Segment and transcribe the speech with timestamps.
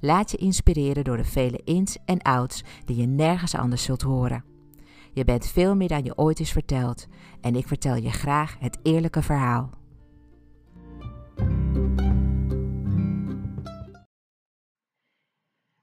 [0.00, 4.44] Laat je inspireren door de vele ins en outs die je nergens anders zult horen.
[5.12, 7.06] Je bent veel meer dan je ooit is verteld
[7.40, 9.70] en ik vertel je graag het eerlijke verhaal.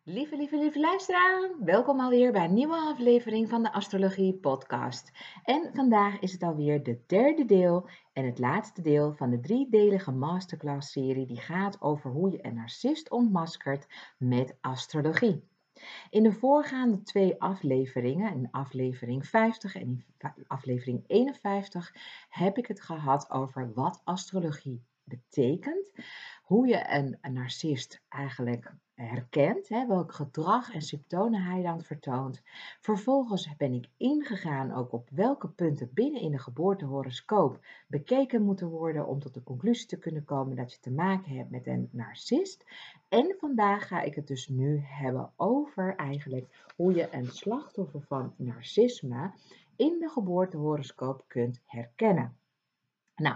[0.05, 5.11] Lieve, lieve, lieve luisteraar, welkom alweer bij een nieuwe aflevering van de Astrologie Podcast.
[5.43, 10.11] En vandaag is het alweer de derde deel en het laatste deel van de driedelige
[10.11, 13.87] masterclass-serie die gaat over hoe je een narcist ontmaskert
[14.17, 15.43] met astrologie.
[16.09, 21.95] In de voorgaande twee afleveringen, in aflevering 50 en in aflevering 51,
[22.29, 25.91] heb ik het gehad over wat astrologie betekent,
[26.43, 32.41] hoe je een narcist eigenlijk herkent, hè, welk gedrag en symptomen hij dan vertoont.
[32.79, 39.07] Vervolgens ben ik ingegaan ook op welke punten binnen in de geboortehoroscoop bekeken moeten worden
[39.07, 42.65] om tot de conclusie te kunnen komen dat je te maken hebt met een narcist.
[43.09, 48.33] En vandaag ga ik het dus nu hebben over eigenlijk hoe je een slachtoffer van
[48.37, 49.31] narcisme
[49.75, 52.37] in de geboortehoroscoop kunt herkennen.
[53.15, 53.35] Nou,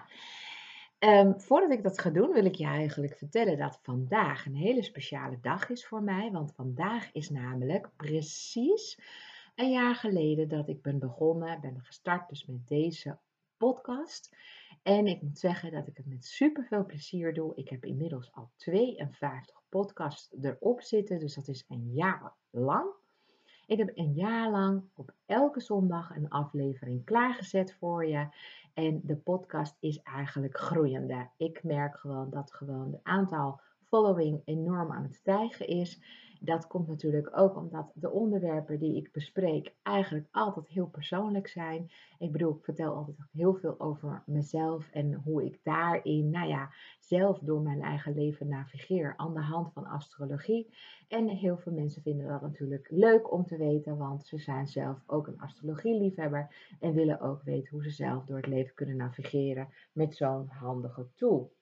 [1.00, 4.84] Um, voordat ik dat ga doen, wil ik je eigenlijk vertellen dat vandaag een hele
[4.84, 6.31] speciale dag is voor mij.
[6.31, 9.00] Want vandaag is namelijk precies
[9.56, 13.18] een jaar geleden dat ik ben begonnen, ben gestart dus met deze
[13.58, 14.35] podcast.
[14.84, 17.56] En ik moet zeggen dat ik het met super veel plezier doe.
[17.56, 22.90] Ik heb inmiddels al 52 podcasts erop zitten, dus dat is een jaar lang.
[23.67, 28.28] Ik heb een jaar lang op elke zondag een aflevering klaargezet voor je.
[28.73, 31.29] En de podcast is eigenlijk groeiende.
[31.38, 36.01] Ik merk gewoon dat gewoon het aantal following enorm aan het stijgen is.
[36.41, 41.91] Dat komt natuurlijk ook omdat de onderwerpen die ik bespreek eigenlijk altijd heel persoonlijk zijn.
[42.17, 46.69] Ik bedoel, ik vertel altijd heel veel over mezelf en hoe ik daarin, nou ja,
[46.99, 50.73] zelf door mijn eigen leven navigeer aan de hand van astrologie.
[51.07, 55.03] En heel veel mensen vinden dat natuurlijk leuk om te weten, want ze zijn zelf
[55.05, 59.67] ook een astrologieliefhebber en willen ook weten hoe ze zelf door het leven kunnen navigeren
[59.91, 61.55] met zo'n handige tool.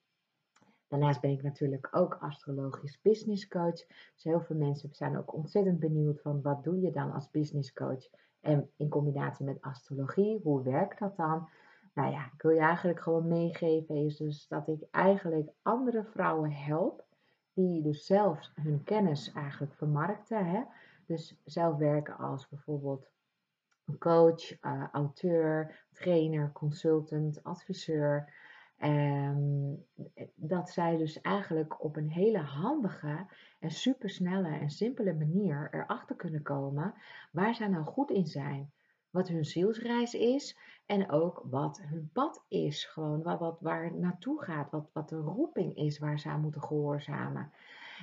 [0.87, 3.85] Daarnaast ben ik natuurlijk ook astrologisch business coach.
[4.13, 7.73] Dus heel veel mensen zijn ook ontzettend benieuwd van wat doe je dan als business
[7.73, 8.09] coach
[8.41, 11.49] en in combinatie met astrologie, hoe werkt dat dan?
[11.93, 16.51] Nou ja, ik wil je eigenlijk gewoon meegeven is dus dat ik eigenlijk andere vrouwen
[16.51, 17.05] help
[17.53, 20.45] die dus zelf hun kennis eigenlijk vermarkten.
[20.45, 20.63] Hè?
[21.05, 23.09] Dus zelf werken als bijvoorbeeld
[23.99, 28.33] coach, uh, auteur, trainer, consultant, adviseur.
[28.83, 29.85] Um,
[30.35, 33.25] dat zij dus eigenlijk op een hele handige
[33.59, 36.93] en supersnelle en simpele manier erachter kunnen komen
[37.31, 38.71] waar zij nou goed in zijn.
[39.09, 42.85] Wat hun zielsreis is en ook wat hun pad is.
[42.85, 46.41] Gewoon wat, wat, waar het naartoe gaat, wat, wat de roeping is waar ze aan
[46.41, 47.51] moeten gehoorzamen.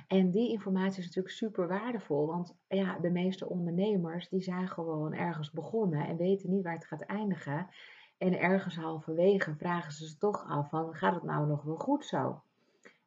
[0.07, 5.13] En die informatie is natuurlijk super waardevol, want ja, de meeste ondernemers die zijn gewoon
[5.13, 7.67] ergens begonnen en weten niet waar het gaat eindigen.
[8.17, 12.05] En ergens halverwege vragen ze zich toch af van, gaat het nou nog wel goed
[12.05, 12.41] zo?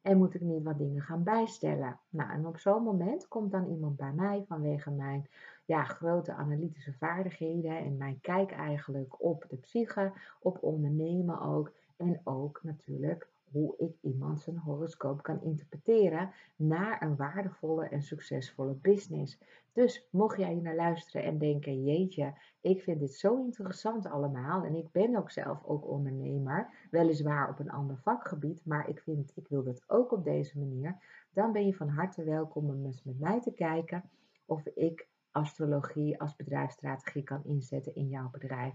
[0.01, 1.99] En moet ik niet wat dingen gaan bijstellen?
[2.09, 5.29] Nou, en op zo'n moment komt dan iemand bij mij vanwege mijn
[5.65, 11.71] ja, grote analytische vaardigheden en mijn kijk eigenlijk op de psyche, op ondernemen ook.
[11.97, 18.73] En ook natuurlijk hoe ik iemand zijn horoscoop kan interpreteren naar een waardevolle en succesvolle
[18.73, 19.39] business.
[19.73, 24.63] Dus mocht jij hier naar luisteren en denken, jeetje, ik vind dit zo interessant allemaal
[24.63, 29.31] en ik ben ook zelf ook ondernemer, weliswaar op een ander vakgebied, maar ik vind,
[29.35, 30.97] ik wil dat ook op deze manier,
[31.33, 34.09] dan ben je van harte welkom om eens met mij te kijken
[34.45, 38.73] of ik astrologie als bedrijfsstrategie kan inzetten in jouw bedrijf.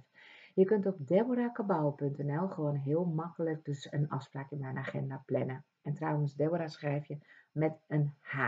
[0.54, 5.64] Je kunt op deborahkabouw.nl gewoon heel makkelijk dus een afspraak in mijn agenda plannen.
[5.82, 7.19] En trouwens, Deborah schrijf je
[7.52, 8.38] met een H.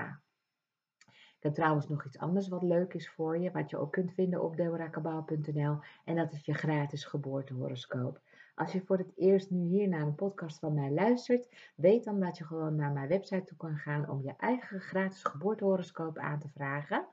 [1.44, 4.12] Ik heb trouwens nog iets anders wat leuk is voor je, wat je ook kunt
[4.12, 5.78] vinden op deborahkabouw.nl.
[6.04, 8.20] En dat is je gratis geboortehoroscoop.
[8.54, 12.20] Als je voor het eerst nu hier naar een podcast van mij luistert, weet dan
[12.20, 16.38] dat je gewoon naar mijn website toe kan gaan om je eigen gratis geboortehoroscoop aan
[16.38, 17.06] te vragen.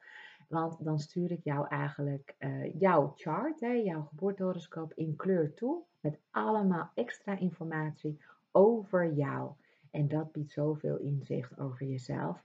[0.52, 5.82] Want dan stuur ik jou eigenlijk uh, jouw chart, hè, jouw geboortehoroscoop in kleur toe.
[6.00, 8.22] Met allemaal extra informatie
[8.52, 9.52] over jou.
[9.92, 12.44] En dat biedt zoveel inzicht over jezelf.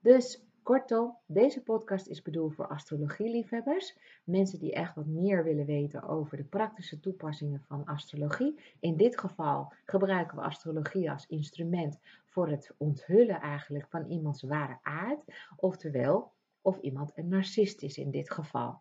[0.00, 3.98] Dus kortom, deze podcast is bedoeld voor astrologieliefhebbers.
[4.24, 8.60] Mensen die echt wat meer willen weten over de praktische toepassingen van astrologie.
[8.80, 14.78] In dit geval gebruiken we astrologie als instrument voor het onthullen eigenlijk van iemands ware
[14.82, 15.20] aard.
[15.56, 16.32] Oftewel,
[16.68, 18.80] of iemand een narcist is in dit geval.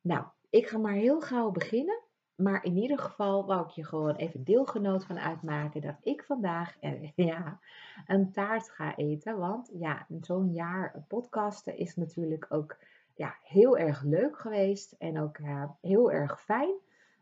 [0.00, 2.02] Nou, ik ga maar heel gauw beginnen.
[2.36, 6.76] Maar in ieder geval wou ik je gewoon even deelgenoot van uitmaken dat ik vandaag
[7.30, 7.60] ja,
[8.06, 9.38] een taart ga eten.
[9.38, 12.76] Want ja, zo'n jaar podcasten is natuurlijk ook
[13.14, 15.38] ja, heel erg leuk geweest en ook
[15.80, 16.74] heel erg fijn.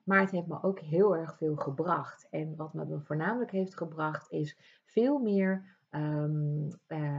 [0.05, 2.27] Maar het heeft me ook heel erg veel gebracht.
[2.31, 6.69] En wat me voornamelijk heeft gebracht is veel meer um,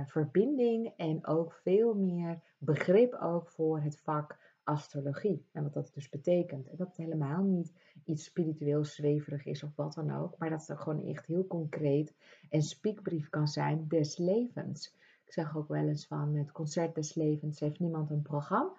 [0.05, 6.09] verbinding en ook veel meer begrip ook voor het vak astrologie en wat dat dus
[6.09, 6.67] betekent.
[6.67, 7.73] En dat het helemaal niet
[8.05, 12.15] iets spiritueel zweverig is of wat dan ook, maar dat het gewoon echt heel concreet
[12.49, 14.97] en spiekbrief kan zijn des levens.
[15.25, 18.73] Ik zeg ook wel eens van het concert des levens heeft niemand een programma,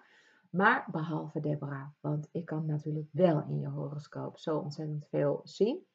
[0.49, 5.85] maar behalve Deborah, want ik kan natuurlijk wel in je horoscoop zo ontzettend veel zien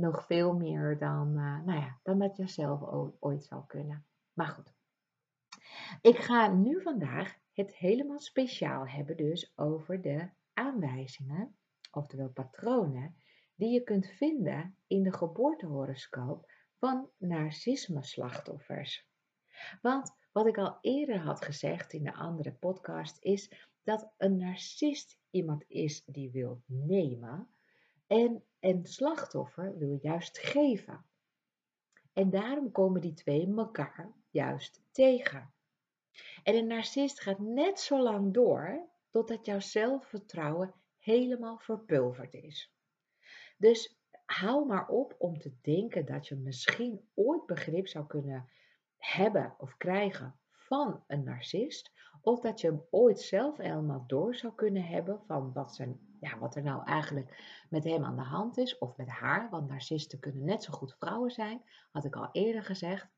[0.00, 2.82] nog veel meer dan, uh, nou ja, dan dat je zelf
[3.20, 4.06] ooit zou kunnen.
[4.32, 4.74] Maar goed.
[6.00, 11.56] Ik ga nu vandaag het helemaal speciaal hebben dus over de aanwijzingen,
[11.90, 13.16] oftewel patronen,
[13.54, 19.08] die je kunt vinden in de geboortehoroscoop van narcisme-slachtoffers.
[19.82, 25.18] Want wat ik al eerder had gezegd in de andere podcast is dat een narcist
[25.30, 27.48] iemand is die wil nemen
[28.10, 31.04] en en de slachtoffer wil juist geven.
[32.12, 35.52] En daarom komen die twee elkaar juist tegen.
[36.42, 42.74] En een narcist gaat net zo lang door totdat jouw zelfvertrouwen helemaal verpulverd is.
[43.58, 48.48] Dus hou maar op om te denken dat je misschien ooit begrip zou kunnen
[48.96, 51.92] hebben of krijgen van een narcist,
[52.22, 56.38] of dat je hem ooit zelf helemaal door zou kunnen hebben van wat zijn ja,
[56.38, 60.18] wat er nou eigenlijk met hem aan de hand is, of met haar, want narcisten
[60.18, 61.62] kunnen net zo goed vrouwen zijn,
[61.92, 63.08] had ik al eerder gezegd.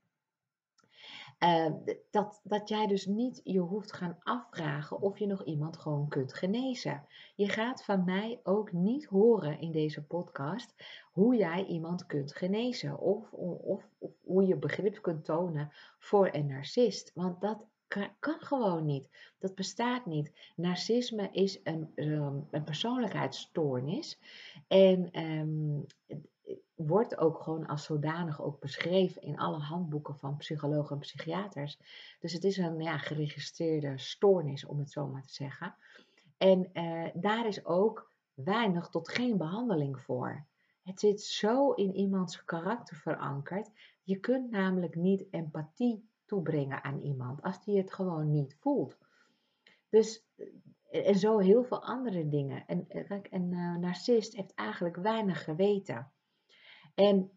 [1.38, 1.70] Uh,
[2.10, 6.34] dat, dat jij dus niet je hoeft gaan afvragen of je nog iemand gewoon kunt
[6.34, 7.06] genezen.
[7.34, 10.74] Je gaat van mij ook niet horen in deze podcast
[11.12, 16.46] hoe jij iemand kunt genezen of, of, of hoe je begrip kunt tonen voor een
[16.46, 17.10] narcist.
[17.14, 17.66] Want dat
[18.18, 19.08] kan gewoon niet.
[19.38, 20.32] Dat bestaat niet.
[20.56, 24.18] Narcisme is een, ehm, een persoonlijkheidsstoornis
[24.68, 25.86] en um,
[26.74, 31.78] wordt ook gewoon als zodanig ook beschreven in alle handboeken van psychologen en psychiaters.
[32.20, 35.74] Dus het is een ja, geregistreerde stoornis, om het zo maar te zeggen.
[36.36, 40.46] En uh, daar is ook weinig tot geen behandeling voor.
[40.82, 43.70] Het zit zo in iemands karakter verankerd.
[44.02, 48.98] Je kunt namelijk niet empathie toebrengen aan iemand als die het gewoon niet voelt.
[49.88, 50.24] Dus
[50.90, 52.66] eh, en zo heel veel andere dingen.
[52.66, 56.12] En eh, kijk, een uh, narcist heeft eigenlijk weinig geweten.
[56.94, 57.30] En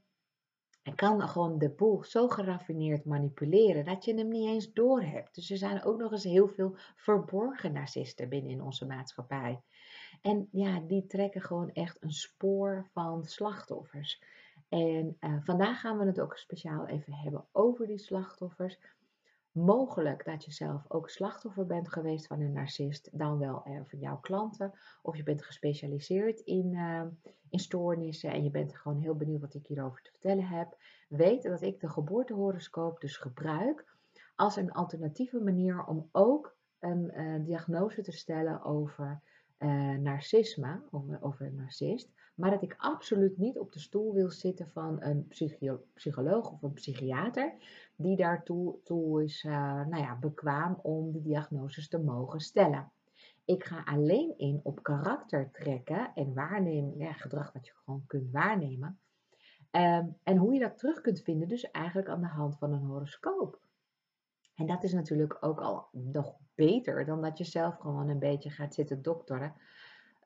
[0.95, 5.35] kan gewoon de boel zo geraffineerd manipuleren dat je hem niet eens doorhebt.
[5.35, 9.61] Dus er zijn ook nog eens heel veel verborgen narcisten binnen in onze maatschappij.
[10.21, 14.23] En ja, die trekken gewoon echt een spoor van slachtoffers.
[14.69, 18.79] En uh, vandaag gaan we het ook speciaal even hebben over die slachtoffers.
[19.51, 23.99] Mogelijk dat je zelf ook slachtoffer bent geweest van een narcist, dan wel eh, van
[23.99, 24.73] jouw klanten.
[25.01, 27.03] Of je bent gespecialiseerd in, uh,
[27.49, 30.77] in stoornissen en je bent gewoon heel benieuwd wat ik hierover te vertellen heb.
[31.09, 33.85] Weet dat ik de geboortehoroscoop dus gebruik
[34.35, 39.21] als een alternatieve manier om ook een diagnose te stellen over
[39.99, 42.11] narcisme, over, over een narcist.
[42.35, 45.27] Maar dat ik absoluut niet op de stoel wil zitten van een
[45.93, 47.53] psycholoog of een psychiater
[47.95, 49.51] die daartoe toe is uh,
[49.85, 52.91] nou ja, bekwaam om die diagnoses te mogen stellen.
[53.45, 58.99] Ik ga alleen in op karaktertrekken en waarnemen, ja, gedrag wat je gewoon kunt waarnemen.
[59.71, 62.85] Um, en hoe je dat terug kunt vinden, dus eigenlijk aan de hand van een
[62.85, 63.59] horoscoop.
[64.55, 68.49] En dat is natuurlijk ook al nog beter dan dat je zelf gewoon een beetje
[68.49, 69.53] gaat zitten dokteren.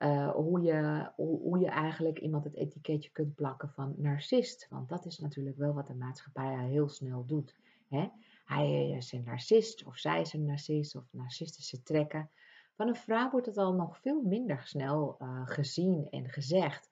[0.02, 4.66] Uh, hoe, je, hoe, je eigenlijk iemand het etiketje kunt plakken van narcist.
[4.70, 7.56] Want dat is natuurlijk wel wat de maatschappij heel snel doet.
[7.88, 8.08] Hè?
[8.44, 12.30] Hij is een narcist of zij is een narcist of narcistische trekken.
[12.74, 16.88] Van een vrouw wordt het al nog veel minder snel uh, gezien en gezegd.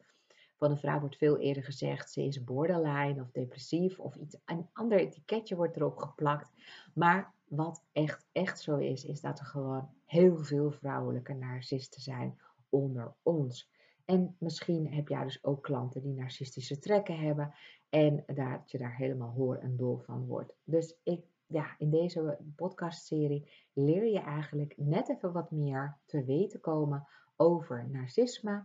[0.57, 4.69] Van een vrouw wordt veel eerder gezegd ze is borderline of depressief of iets, een
[4.73, 6.51] ander etiketje wordt erop geplakt.
[6.95, 12.39] Maar wat echt, echt zo is, is dat er gewoon heel veel vrouwelijke narcisten zijn
[12.69, 13.71] onder ons.
[14.05, 17.55] En misschien heb jij dus ook klanten die narcistische trekken hebben
[17.89, 20.55] en dat je daar helemaal hoor en dol van wordt.
[20.65, 26.61] Dus ik, ja, in deze podcastserie leer je eigenlijk net even wat meer te weten
[26.61, 27.07] komen
[27.37, 28.65] over narcisme,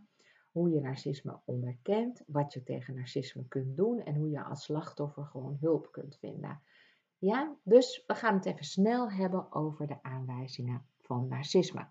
[0.52, 5.26] hoe je narcisme onderkent, wat je tegen narcisme kunt doen en hoe je als slachtoffer
[5.26, 6.62] gewoon hulp kunt vinden.
[7.18, 11.88] Ja, dus we gaan het even snel hebben over de aanwijzingen van narcisme.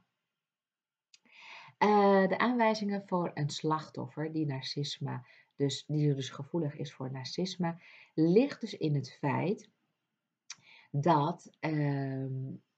[1.82, 7.76] Uh, de aanwijzingen voor een slachtoffer die narcisme, dus, die dus gevoelig is voor narcisme,
[8.14, 9.68] ligt dus in het feit
[10.90, 12.26] dat, uh, uh,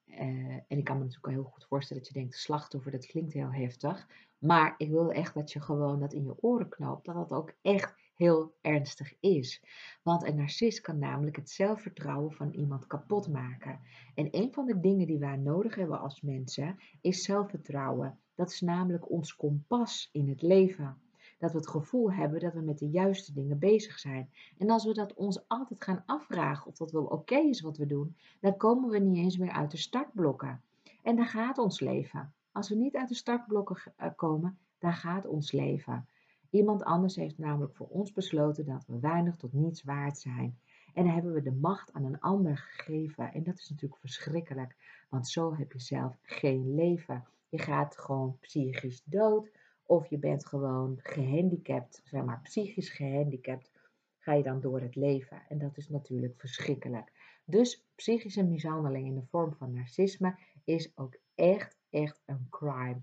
[0.06, 3.52] en ik kan me natuurlijk heel goed voorstellen dat je denkt, slachtoffer, dat klinkt heel
[3.52, 4.08] heftig,
[4.38, 7.52] maar ik wil echt dat je gewoon dat in je oren knoopt, dat dat ook
[7.62, 9.62] echt heel ernstig is.
[10.02, 13.80] Want een narcist kan namelijk het zelfvertrouwen van iemand kapot maken.
[14.14, 18.18] En een van de dingen die wij nodig hebben als mensen is zelfvertrouwen.
[18.34, 20.98] Dat is namelijk ons kompas in het leven.
[21.38, 24.30] Dat we het gevoel hebben dat we met de juiste dingen bezig zijn.
[24.58, 27.86] En als we dat ons altijd gaan afvragen of dat wel oké is wat we
[27.86, 30.62] doen, dan komen we niet eens meer uit de startblokken.
[31.02, 32.34] En dan gaat ons leven.
[32.52, 36.08] Als we niet uit de startblokken eh, komen, dan gaat ons leven.
[36.54, 40.58] Iemand anders heeft namelijk voor ons besloten dat we weinig tot niets waard zijn.
[40.94, 43.32] En dan hebben we de macht aan een ander gegeven.
[43.32, 44.76] En dat is natuurlijk verschrikkelijk,
[45.08, 47.24] want zo heb je zelf geen leven.
[47.48, 49.50] Je gaat gewoon psychisch dood
[49.86, 53.70] of je bent gewoon gehandicapt, zeg maar psychisch gehandicapt,
[54.18, 55.42] ga je dan door het leven.
[55.48, 57.12] En dat is natuurlijk verschrikkelijk.
[57.44, 63.00] Dus psychische mishandeling in de vorm van narcisme is ook echt, echt een crime.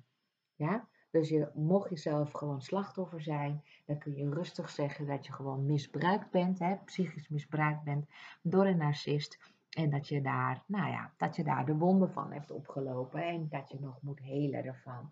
[0.56, 0.90] Ja?
[1.12, 5.34] Dus je, mocht je zelf gewoon slachtoffer zijn, dan kun je rustig zeggen dat je
[5.34, 8.06] gewoon misbruikt bent, hè, psychisch misbruikt bent
[8.42, 9.40] door een narcist.
[9.70, 13.48] En dat je daar, nou ja, dat je daar de wonden van hebt opgelopen en
[13.50, 15.10] dat je nog moet helen ervan.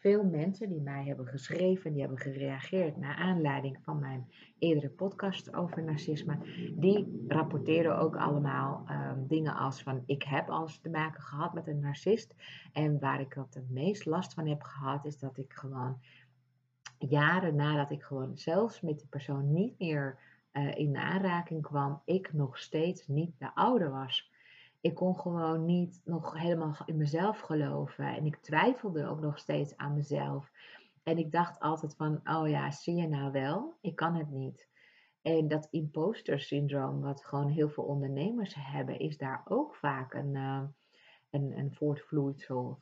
[0.00, 5.54] Veel mensen die mij hebben geschreven, die hebben gereageerd naar aanleiding van mijn eerdere podcast
[5.54, 6.38] over narcisme,
[6.76, 11.66] die rapporteren ook allemaal um, dingen als van ik heb alles te maken gehad met
[11.66, 12.34] een narcist.
[12.72, 16.00] En waar ik het het meest last van heb gehad, is dat ik gewoon
[16.98, 20.18] jaren nadat ik gewoon zelfs met die persoon niet meer
[20.52, 24.29] uh, in aanraking kwam, ik nog steeds niet de oude was
[24.80, 28.16] ik kon gewoon niet nog helemaal in mezelf geloven.
[28.16, 30.50] En ik twijfelde ook nog steeds aan mezelf.
[31.02, 33.76] En ik dacht altijd van, oh ja, zie je nou wel?
[33.80, 34.68] Ik kan het niet.
[35.22, 40.34] En dat imposter syndroom, wat gewoon heel veel ondernemers hebben, is daar ook vaak een,
[40.34, 40.62] uh,
[41.30, 41.74] een, een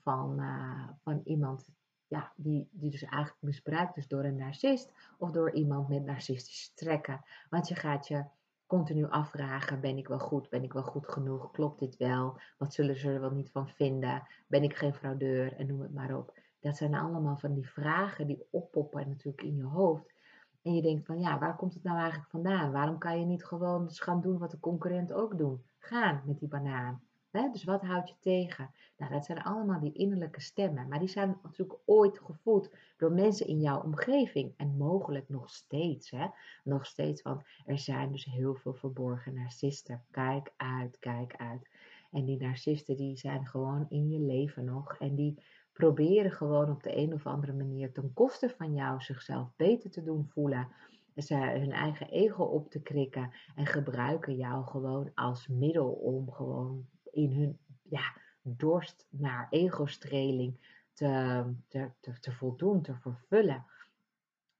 [0.03, 1.69] van, uh, van iemand
[2.09, 6.75] ja, die, die dus eigenlijk misbruikt is door een narcist of door iemand met narcistische
[6.75, 7.25] trekken.
[7.49, 8.25] Want je gaat je
[8.69, 10.49] continu afvragen: ben ik wel goed?
[10.49, 11.51] Ben ik wel goed genoeg?
[11.51, 12.41] Klopt dit wel?
[12.59, 14.27] Wat zullen ze er wel niet van vinden?
[14.47, 15.57] Ben ik geen fraudeur?
[15.57, 16.39] En noem het maar op.
[16.61, 20.15] Dat zijn allemaal van die vragen die oppoppen natuurlijk in je hoofd.
[20.63, 22.73] En je denkt van ja, waar komt het nou eigenlijk vandaan?
[22.73, 25.65] Waarom kan je niet gewoon eens gaan doen wat de concurrent ook doen?
[25.79, 27.08] Gaan met die banaan.
[27.31, 28.71] Dus wat houdt je tegen?
[28.97, 30.89] Nou, dat zijn allemaal die innerlijke stemmen.
[30.89, 34.55] Maar die zijn natuurlijk ooit gevoed door mensen in jouw omgeving.
[34.57, 36.11] En mogelijk nog steeds.
[36.11, 36.27] Hè?
[36.65, 40.05] Nog steeds, want er zijn dus heel veel verborgen narcisten.
[40.11, 41.69] Kijk uit, kijk uit.
[42.11, 44.97] En die narcisten die zijn gewoon in je leven nog.
[44.99, 45.43] En die
[45.73, 50.03] proberen gewoon op de een of andere manier ten koste van jou zichzelf beter te
[50.03, 50.69] doen voelen.
[51.17, 56.87] Ze hun eigen ego op te krikken en gebruiken jou gewoon als middel om gewoon
[57.19, 63.67] in hun ja, dorst naar ego-streling te, te, te, voldoen, te vervullen.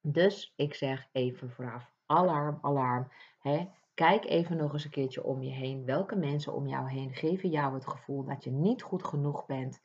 [0.01, 3.13] Dus ik zeg even vooraf, alarm, alarm.
[3.39, 3.69] Hè?
[3.95, 5.85] Kijk even nog eens een keertje om je heen.
[5.85, 9.81] Welke mensen om jou heen geven jou het gevoel dat je niet goed genoeg bent?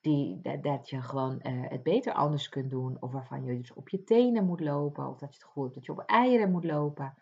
[0.00, 2.96] Die, dat, dat je gewoon uh, het beter anders kunt doen.
[3.00, 5.08] Of waarvan je dus op je tenen moet lopen.
[5.08, 7.14] Of dat je het gevoel hebt dat je op eieren moet lopen.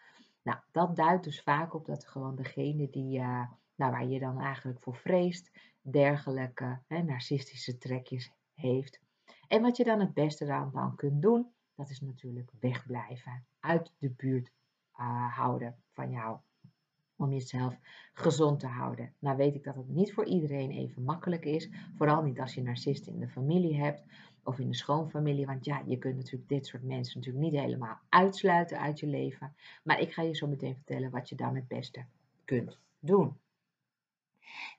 [0.42, 3.42] Nou, dat duidt dus vaak op dat gewoon degene die, uh,
[3.82, 9.00] nou, waar je dan eigenlijk voor vreest, dergelijke hè, narcistische trekjes heeft.
[9.48, 13.44] En wat je dan het beste dan, kunt doen, dat is natuurlijk wegblijven.
[13.60, 14.52] Uit de buurt
[15.00, 16.38] uh, houden van jou.
[17.16, 17.78] Om jezelf
[18.14, 19.14] gezond te houden.
[19.18, 21.70] Nou weet ik dat het niet voor iedereen even makkelijk is.
[21.96, 24.04] Vooral niet als je narcisten in de familie hebt.
[24.44, 25.46] Of in de schoonfamilie.
[25.46, 29.54] Want ja, je kunt natuurlijk dit soort mensen natuurlijk niet helemaal uitsluiten uit je leven.
[29.82, 32.04] Maar ik ga je zo meteen vertellen wat je dan het beste
[32.44, 33.40] kunt doen.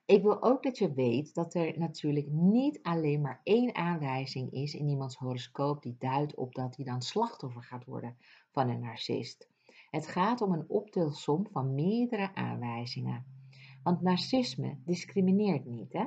[0.05, 4.73] Ik wil ook dat je weet dat er natuurlijk niet alleen maar één aanwijzing is
[4.73, 8.17] in iemands horoscoop die duidt op dat hij dan slachtoffer gaat worden
[8.51, 9.47] van een narcist.
[9.89, 13.25] Het gaat om een optelsom van meerdere aanwijzingen.
[13.83, 16.05] Want narcisme discrimineert niet, hè?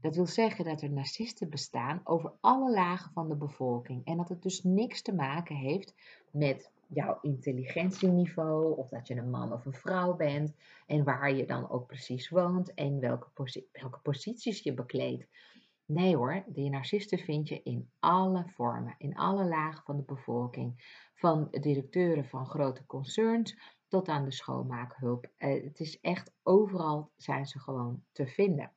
[0.00, 4.28] Dat wil zeggen dat er narcisten bestaan over alle lagen van de bevolking en dat
[4.28, 5.94] het dus niks te maken heeft
[6.30, 10.54] met jouw intelligentieniveau of dat je een man of een vrouw bent
[10.86, 13.28] en waar je dan ook precies woont en welke,
[13.72, 15.26] welke posities je bekleedt.
[15.86, 21.02] Nee hoor, de narcisten vind je in alle vormen, in alle lagen van de bevolking.
[21.14, 23.56] Van directeuren van grote concerns
[23.88, 25.30] tot aan de schoonmaakhulp.
[25.36, 28.72] Eh, het is echt overal zijn ze gewoon te vinden.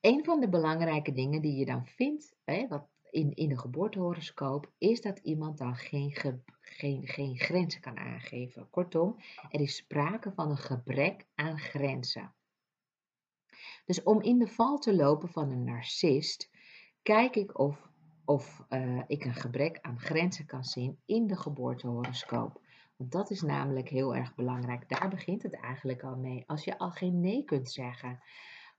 [0.00, 4.70] Een van de belangrijke dingen die je dan vindt, hè, wat in, in de geboortehoroscoop,
[4.78, 6.12] is dat iemand dan geen,
[6.60, 8.70] geen, geen grenzen kan aangeven.
[8.70, 9.16] Kortom,
[9.50, 12.32] er is sprake van een gebrek aan grenzen.
[13.84, 16.50] Dus om in de val te lopen van een narcist,
[17.02, 17.88] kijk ik of,
[18.24, 22.60] of uh, ik een gebrek aan grenzen kan zien in de geboortehoroscoop.
[22.96, 24.88] Want dat is namelijk heel erg belangrijk.
[24.88, 26.44] Daar begint het eigenlijk al mee.
[26.46, 28.20] Als je al geen nee kunt zeggen,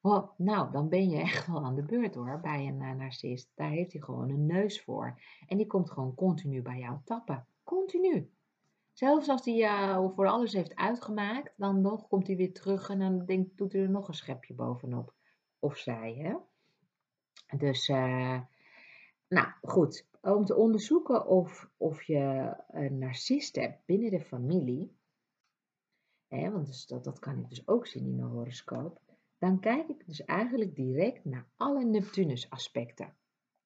[0.02, 3.52] oh, nou, dan ben je echt wel aan de beurt hoor, bij een uh, narcist.
[3.56, 5.22] Daar heeft hij gewoon een neus voor.
[5.48, 7.48] En die komt gewoon continu bij jou tappen.
[7.64, 8.30] Continu.
[8.94, 13.00] Zelfs als hij jou voor alles heeft uitgemaakt, dan nog komt hij weer terug en
[13.00, 15.14] dan denkt, doet hij er nog een schepje bovenop.
[15.60, 16.36] Of zij, hè?
[17.58, 18.40] Dus, uh,
[19.28, 24.96] nou goed, om te onderzoeken of, of je een narcist hebt binnen de familie,
[26.28, 29.00] hè, want dus dat, dat kan ik dus ook zien in mijn horoscoop,
[29.40, 33.14] dan kijk ik dus eigenlijk direct naar alle Neptunus aspecten.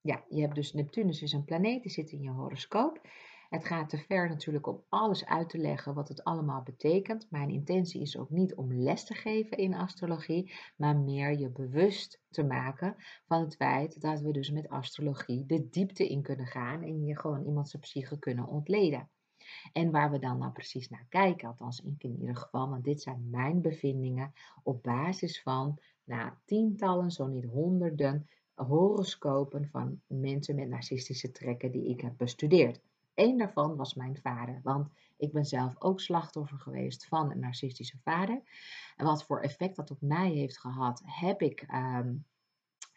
[0.01, 3.01] Ja, je hebt dus Neptunus is een planeet, die zit in je horoscoop.
[3.49, 7.27] Het gaat te ver natuurlijk om alles uit te leggen wat het allemaal betekent.
[7.29, 12.21] Mijn intentie is ook niet om les te geven in astrologie, maar meer je bewust
[12.29, 16.81] te maken van het feit dat we dus met astrologie de diepte in kunnen gaan
[16.81, 19.09] en je gewoon iemand zijn psyche kunnen ontleden.
[19.73, 23.29] En waar we dan nou precies naar kijken, althans in ieder geval, want dit zijn
[23.29, 31.31] mijn bevindingen op basis van nou, tientallen, zo niet honderden horoscopen van mensen met narcistische
[31.31, 32.81] trekken die ik heb bestudeerd.
[33.13, 34.87] Eén daarvan was mijn vader, want
[35.17, 38.41] ik ben zelf ook slachtoffer geweest van een narcistische vader.
[38.95, 42.25] En wat voor effect dat op mij heeft gehad, heb ik um,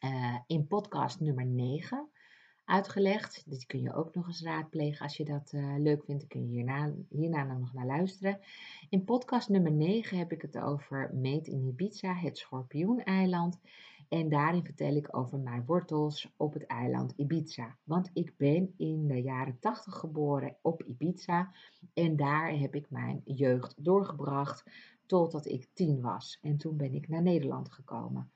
[0.05, 2.11] uh, in podcast nummer 9
[2.67, 3.43] uitgelegd.
[3.47, 6.21] Dit kun je ook nog eens raadplegen als je dat uh, leuk vindt.
[6.21, 8.39] Dan kun je hierna, hierna nog naar luisteren.
[8.89, 13.61] In podcast nummer 9 heb ik het over Meet in Ibiza, het schorpioeneiland.
[14.09, 17.77] En daarin vertel ik over mijn wortels op het eiland Ibiza.
[17.85, 21.53] Want ik ben in de jaren 80 geboren op Ibiza.
[21.95, 24.65] En daar heb ik mijn jeugd doorgebracht
[25.07, 26.39] totdat ik tien was.
[26.43, 28.31] En toen ben ik naar Nederland gekomen.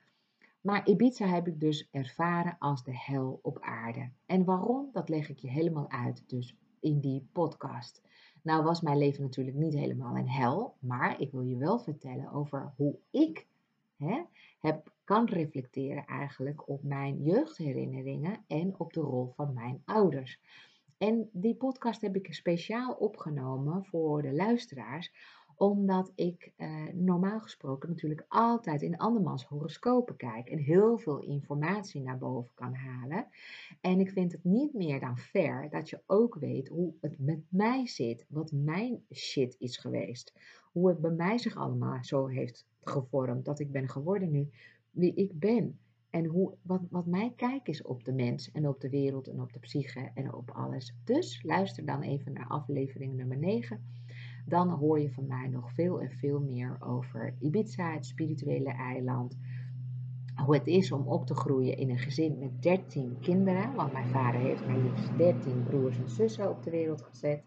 [0.61, 4.09] Maar Ibiza heb ik dus ervaren als de hel op aarde.
[4.25, 8.01] En waarom, dat leg ik je helemaal uit dus in die podcast.
[8.41, 12.31] Nou was mijn leven natuurlijk niet helemaal een hel, maar ik wil je wel vertellen
[12.31, 13.47] over hoe ik
[13.97, 14.23] hè,
[14.59, 20.39] heb, kan reflecteren eigenlijk op mijn jeugdherinneringen en op de rol van mijn ouders.
[20.97, 25.13] En die podcast heb ik speciaal opgenomen voor de luisteraars,
[25.61, 32.01] omdat ik eh, normaal gesproken natuurlijk altijd in andermans horoscopen kijk en heel veel informatie
[32.01, 33.27] naar boven kan halen.
[33.81, 37.39] En ik vind het niet meer dan fair dat je ook weet hoe het met
[37.49, 40.33] mij zit, wat mijn shit is geweest.
[40.71, 44.49] Hoe het bij mij zich allemaal zo heeft gevormd, dat ik ben geworden nu
[44.91, 45.79] wie ik ben.
[46.09, 49.41] En hoe, wat, wat mijn kijk is op de mens en op de wereld en
[49.41, 50.93] op de psyche en op alles.
[51.03, 54.00] Dus luister dan even naar aflevering nummer 9
[54.45, 59.37] dan hoor je van mij nog veel en veel meer over Ibiza, het spirituele eiland.
[60.45, 63.75] Hoe het is om op te groeien in een gezin met 13 kinderen.
[63.75, 67.43] Want mijn vader heeft maar liefst 13 broers en zussen op de wereld gezet.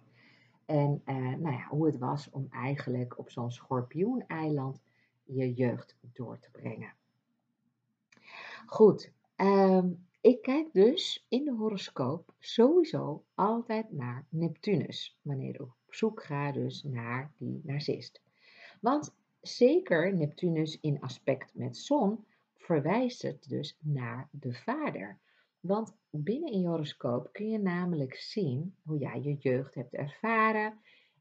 [0.67, 4.83] En uh, nou ja, hoe het was om eigenlijk op zo'n schorpioeneiland
[5.25, 6.95] je jeugd door te brengen.
[8.67, 15.19] Goed, um, ik kijk dus in de horoscoop sowieso altijd naar Neptunus.
[15.23, 18.23] Wanneer op zoek ga dus naar die narcist.
[18.81, 22.25] Want zeker Neptunus in aspect met zon
[22.57, 25.19] verwijst het dus naar de vader.
[25.61, 30.79] Want binnen in je horoscoop kun je namelijk zien hoe jij je jeugd hebt ervaren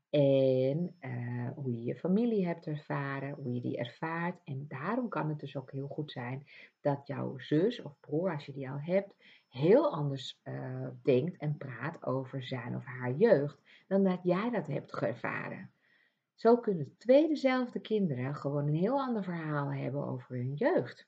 [0.09, 4.39] en uh, hoe je je familie hebt ervaren, hoe je die ervaart.
[4.43, 6.47] En daarom kan het dus ook heel goed zijn
[6.81, 9.13] dat jouw zus of broer, als je die al hebt,
[9.53, 14.67] heel anders uh, denkt en praat over zijn of haar jeugd dan dat jij dat
[14.67, 15.71] hebt ervaren.
[16.35, 21.07] Zo kunnen twee dezelfde kinderen gewoon een heel ander verhaal hebben over hun jeugd.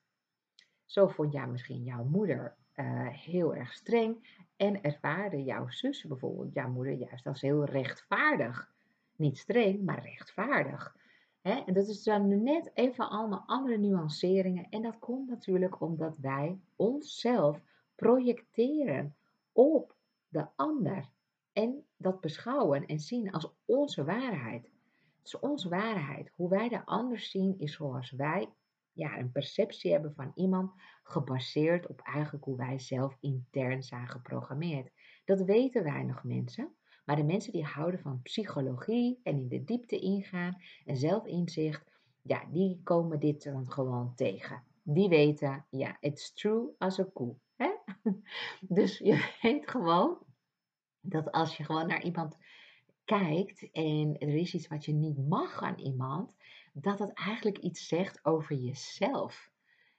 [0.86, 6.53] Zo vond jij misschien jouw moeder uh, heel erg streng en ervaarde jouw zus bijvoorbeeld
[6.53, 8.73] jouw moeder juist als heel rechtvaardig.
[9.15, 10.95] Niet streng, maar rechtvaardig.
[11.41, 14.67] En dat is dan net even allemaal andere nuanceringen.
[14.69, 17.62] En dat komt natuurlijk omdat wij onszelf
[17.95, 19.15] projecteren
[19.51, 19.95] op
[20.27, 21.10] de ander.
[21.53, 24.63] En dat beschouwen en zien als onze waarheid.
[25.17, 26.31] Het is onze waarheid.
[26.36, 28.49] Hoe wij de ander zien is zoals wij
[28.95, 30.71] ja, een perceptie hebben van iemand
[31.03, 34.91] gebaseerd op eigenlijk hoe wij zelf intern zijn geprogrammeerd.
[35.25, 36.75] Dat weten weinig mensen.
[37.05, 42.45] Maar de mensen die houden van psychologie en in de diepte ingaan en zelfinzicht, ja,
[42.51, 44.63] die komen dit dan gewoon tegen.
[44.84, 47.36] Die weten, ja, it's true as a koe.
[47.55, 47.69] Hè?
[48.77, 50.17] Dus je weet gewoon
[51.01, 52.37] dat als je gewoon naar iemand
[53.05, 56.31] kijkt en er is iets wat je niet mag aan iemand,
[56.73, 59.51] dat het eigenlijk iets zegt over jezelf.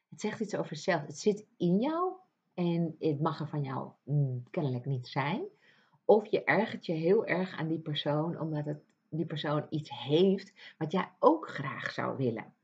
[0.08, 1.06] Het zegt iets over jezelf.
[1.06, 2.12] Het zit in jou
[2.54, 5.44] en het mag er van jou mm, kennelijk niet zijn.
[6.04, 10.52] Of je ergert je heel erg aan die persoon omdat het, die persoon iets heeft
[10.78, 12.54] wat jij ook graag zou willen.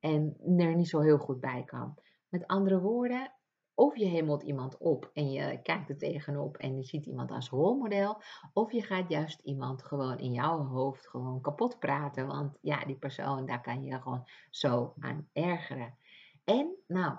[0.00, 1.94] En er niet zo heel goed bij kan.
[2.28, 3.32] Met andere woorden,
[3.74, 7.48] of je hemelt iemand op en je kijkt er tegenop en je ziet iemand als
[7.48, 8.22] rolmodel.
[8.52, 12.26] Of je gaat juist iemand gewoon in jouw hoofd gewoon kapot praten.
[12.26, 15.94] Want ja, die persoon, daar kan je gewoon zo aan ergeren.
[16.44, 17.16] En nou,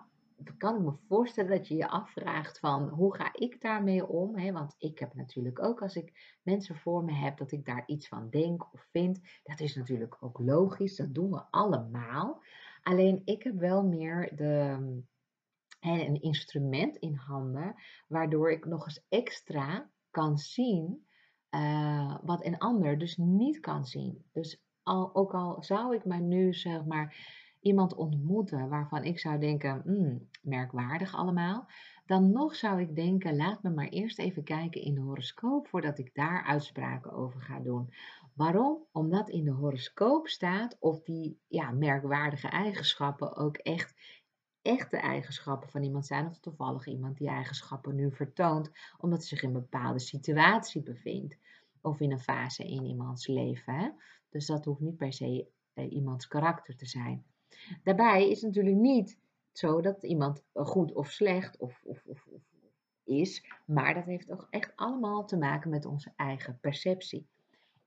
[0.57, 4.37] kan ik me voorstellen dat je je afvraagt van hoe ga ik daarmee om?
[4.37, 4.51] Hè?
[4.51, 8.07] Want ik heb natuurlijk ook als ik mensen voor me heb dat ik daar iets
[8.07, 9.19] van denk of vind.
[9.43, 12.41] Dat is natuurlijk ook logisch, dat doen we allemaal.
[12.83, 14.77] Alleen ik heb wel meer de,
[15.83, 17.75] een instrument in handen
[18.07, 21.05] waardoor ik nog eens extra kan zien
[21.55, 24.25] uh, wat een ander dus niet kan zien.
[24.31, 27.15] Dus al, ook al zou ik maar nu zeg maar
[27.61, 31.67] iemand ontmoeten waarvan ik zou denken, hmm, merkwaardig allemaal,
[32.05, 35.99] dan nog zou ik denken, laat me maar eerst even kijken in de horoscoop voordat
[35.99, 37.93] ik daar uitspraken over ga doen.
[38.33, 38.87] Waarom?
[38.91, 44.21] Omdat in de horoscoop staat of die ja, merkwaardige eigenschappen ook echt
[44.63, 49.41] echte eigenschappen van iemand zijn of toevallig iemand die eigenschappen nu vertoont omdat hij zich
[49.41, 51.37] in een bepaalde situatie bevindt
[51.81, 53.73] of in een fase in iemands leven.
[53.73, 53.89] Hè?
[54.29, 57.25] Dus dat hoeft niet per se eh, iemands karakter te zijn.
[57.83, 59.19] Daarbij is het natuurlijk niet
[59.51, 62.41] zo dat iemand goed of slecht of, of, of, of
[63.03, 67.27] is, maar dat heeft toch echt allemaal te maken met onze eigen perceptie.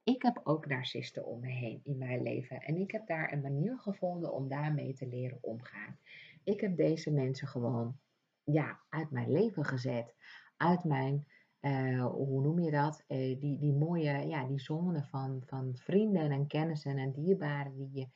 [0.05, 3.41] Ik heb ook narcisten om me heen in mijn leven en ik heb daar een
[3.41, 5.99] manier gevonden om daarmee te leren omgaan.
[6.47, 7.99] Ik heb deze mensen gewoon
[8.45, 10.15] ja, uit mijn leven gezet,
[10.57, 11.27] uit mijn,
[11.61, 16.31] uh, hoe noem je dat, uh, die, die mooie, ja, die zone van, van vrienden
[16.31, 18.09] en kennissen en dierbaren die je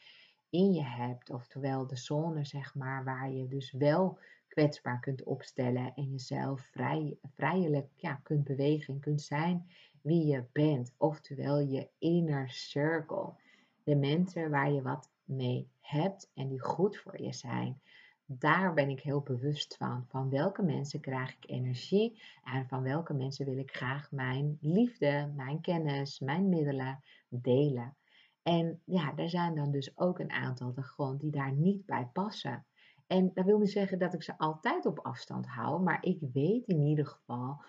[0.50, 1.30] in je hebt.
[1.30, 7.18] Oftewel de zone, zeg maar, waar je dus wel kwetsbaar kunt opstellen en jezelf vrij,
[7.22, 9.70] vrijelijk ja, kunt bewegen en kunt zijn
[10.02, 10.94] wie je bent.
[10.96, 13.32] Oftewel je inner circle.
[13.84, 17.80] De mensen waar je wat mee hebt en die goed voor je zijn.
[18.38, 20.04] Daar ben ik heel bewust van.
[20.08, 25.32] Van welke mensen krijg ik energie en van welke mensen wil ik graag mijn liefde,
[25.36, 27.96] mijn kennis, mijn middelen delen.
[28.42, 32.08] En ja, er zijn dan dus ook een aantal de gewoon die daar niet bij
[32.12, 32.66] passen.
[33.06, 36.66] En dat wil niet zeggen dat ik ze altijd op afstand hou, maar ik weet
[36.66, 37.62] in ieder geval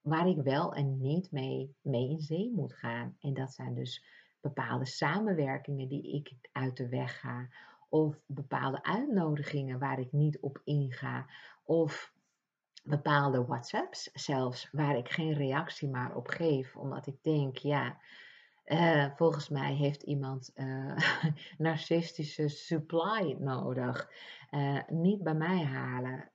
[0.00, 3.16] waar ik wel en niet mee, mee in zee moet gaan.
[3.20, 4.04] En dat zijn dus
[4.40, 7.48] bepaalde samenwerkingen die ik uit de weg ga.
[7.88, 11.26] Of bepaalde uitnodigingen waar ik niet op inga.
[11.64, 12.12] Of
[12.84, 16.76] bepaalde WhatsApps zelfs waar ik geen reactie maar op geef.
[16.76, 17.98] Omdat ik denk, ja,
[18.66, 20.96] Uh, volgens mij heeft iemand uh,
[21.58, 24.10] narcistische supply nodig.
[24.50, 26.30] Uh, niet bij mij halen.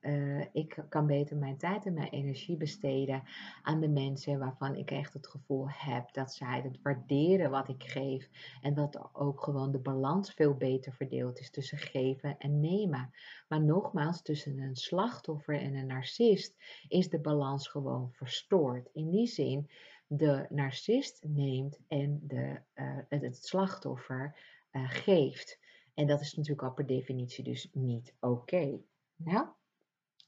[0.52, 3.22] ik kan beter mijn tijd en mijn energie besteden
[3.62, 7.82] aan de mensen waarvan ik echt het gevoel heb dat zij het waarderen wat ik
[7.82, 8.28] geef.
[8.62, 13.10] En dat ook gewoon de balans veel beter verdeeld is tussen geven en nemen.
[13.48, 16.56] Maar nogmaals, tussen een slachtoffer en een narcist
[16.88, 18.88] is de balans gewoon verstoord.
[18.92, 19.68] In die zin
[20.16, 24.36] de narcist neemt en de, uh, het, slachtoffer
[24.72, 25.58] uh, geeft.
[25.94, 28.80] En dat is natuurlijk al per definitie dus niet oké.
[29.16, 29.46] Nou,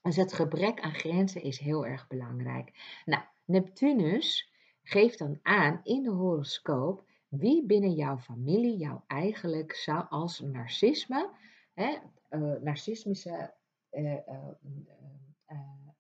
[0.03, 3.01] dus het gebrek aan grenzen is heel erg belangrijk.
[3.05, 10.07] Nou, Neptunus geeft dan aan in de horoscoop wie binnen jouw familie jou eigenlijk zou
[10.09, 11.31] als narcisme,
[11.75, 11.97] hè,
[12.31, 13.55] uh, narcismische,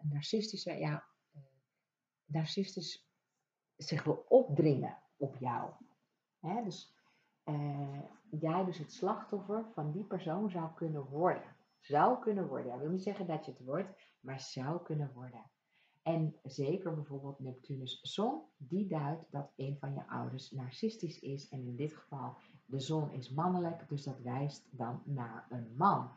[0.02, 1.04] narcistische, ja,
[2.24, 3.04] narcistisch
[3.76, 5.70] zich wil opdringen op jou.
[6.64, 6.94] Dus
[7.44, 11.56] uh, jij dus het slachtoffer van die persoon zou kunnen worden.
[11.78, 12.74] Zou kunnen worden.
[12.74, 15.50] Ik wil niet zeggen dat je het wordt, maar zou kunnen worden.
[16.02, 21.48] En zeker bijvoorbeeld Neptunus zon, die duidt dat een van je ouders narcistisch is.
[21.48, 26.10] En in dit geval de zon is mannelijk, dus dat wijst dan naar een man.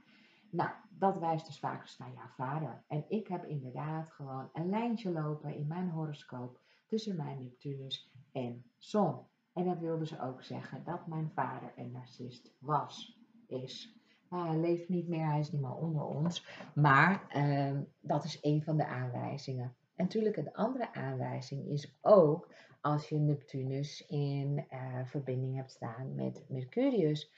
[0.49, 2.83] Nou, dat wijst dus vaak naar jouw vader.
[2.87, 8.63] En ik heb inderdaad gewoon een lijntje lopen in mijn horoscoop tussen mijn Neptunus en
[8.77, 9.25] zon.
[9.53, 13.95] En dat wil dus ook zeggen dat mijn vader een narcist was, is.
[14.29, 16.45] Nou, hij leeft niet meer, hij is niet meer onder ons.
[16.75, 19.75] Maar uh, dat is een van de aanwijzingen.
[19.95, 26.15] En natuurlijk, een andere aanwijzing is ook als je Neptunus in uh, verbinding hebt staan
[26.15, 27.31] met Mercurius.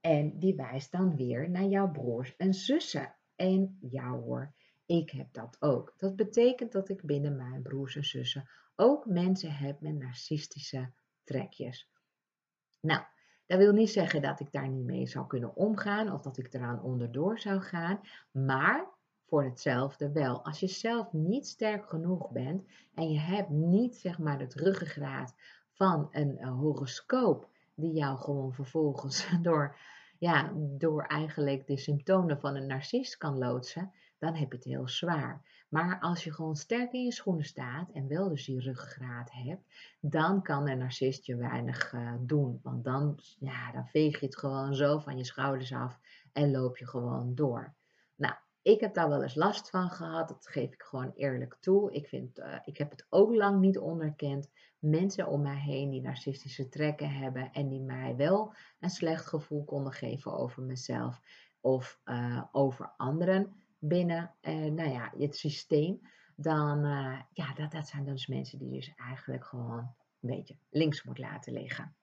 [0.00, 3.14] En die wijst dan weer naar jouw broers en zussen.
[3.36, 4.52] En jou hoor,
[4.86, 5.94] ik heb dat ook.
[5.96, 8.48] Dat betekent dat ik binnen mijn broers en zussen
[8.80, 10.90] ook mensen heb met narcistische
[11.24, 11.88] trekjes.
[12.80, 13.02] Nou,
[13.46, 16.54] dat wil niet zeggen dat ik daar niet mee zou kunnen omgaan of dat ik
[16.54, 18.88] eraan onderdoor zou gaan, maar
[19.26, 20.44] voor hetzelfde wel.
[20.44, 22.64] Als je zelf niet sterk genoeg bent
[22.94, 25.34] en je hebt niet zeg maar het ruggengraat
[25.72, 29.76] van een, horoscoop die jou gewoon vervolgens door,
[30.18, 34.88] ja, door eigenlijk de symptomen van een narcist kan loodsen, dan heb je het heel
[34.88, 35.59] zwaar.
[35.70, 39.62] Maar als je gewoon sterk in je schoenen staat en wel dus die ruggengraat hebt,
[40.00, 42.60] dan kan een narcist je weinig uh, doen.
[42.62, 45.98] Want dan, ja, dan veeg je het gewoon zo van je schouders af
[46.32, 47.74] en loop je gewoon door.
[48.16, 51.92] Nou, ik heb daar wel eens last van gehad, dat geef ik gewoon eerlijk toe.
[51.92, 54.50] Ik, vind, uh, ik heb het ook lang niet onderkend.
[54.78, 59.64] Mensen om mij heen die narcistische trekken hebben en die mij wel een slecht gevoel
[59.64, 61.20] konden geven over mezelf
[61.60, 66.00] of uh, over anderen binnen uh, nou ja, het systeem,
[66.36, 71.02] dan uh, ja, dat, dat zijn dus mensen die dus eigenlijk gewoon een beetje links
[71.02, 71.94] moet laten liggen.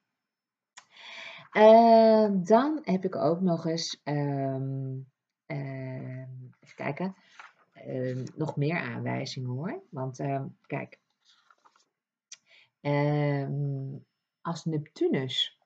[1.51, 5.11] Uh, dan heb ik ook nog eens, um,
[5.45, 7.15] even kijken,
[7.73, 9.83] ehm, nog meer aanwijzingen hoor.
[9.89, 10.17] Want
[10.61, 10.99] kijk,
[14.41, 15.59] als Neptunus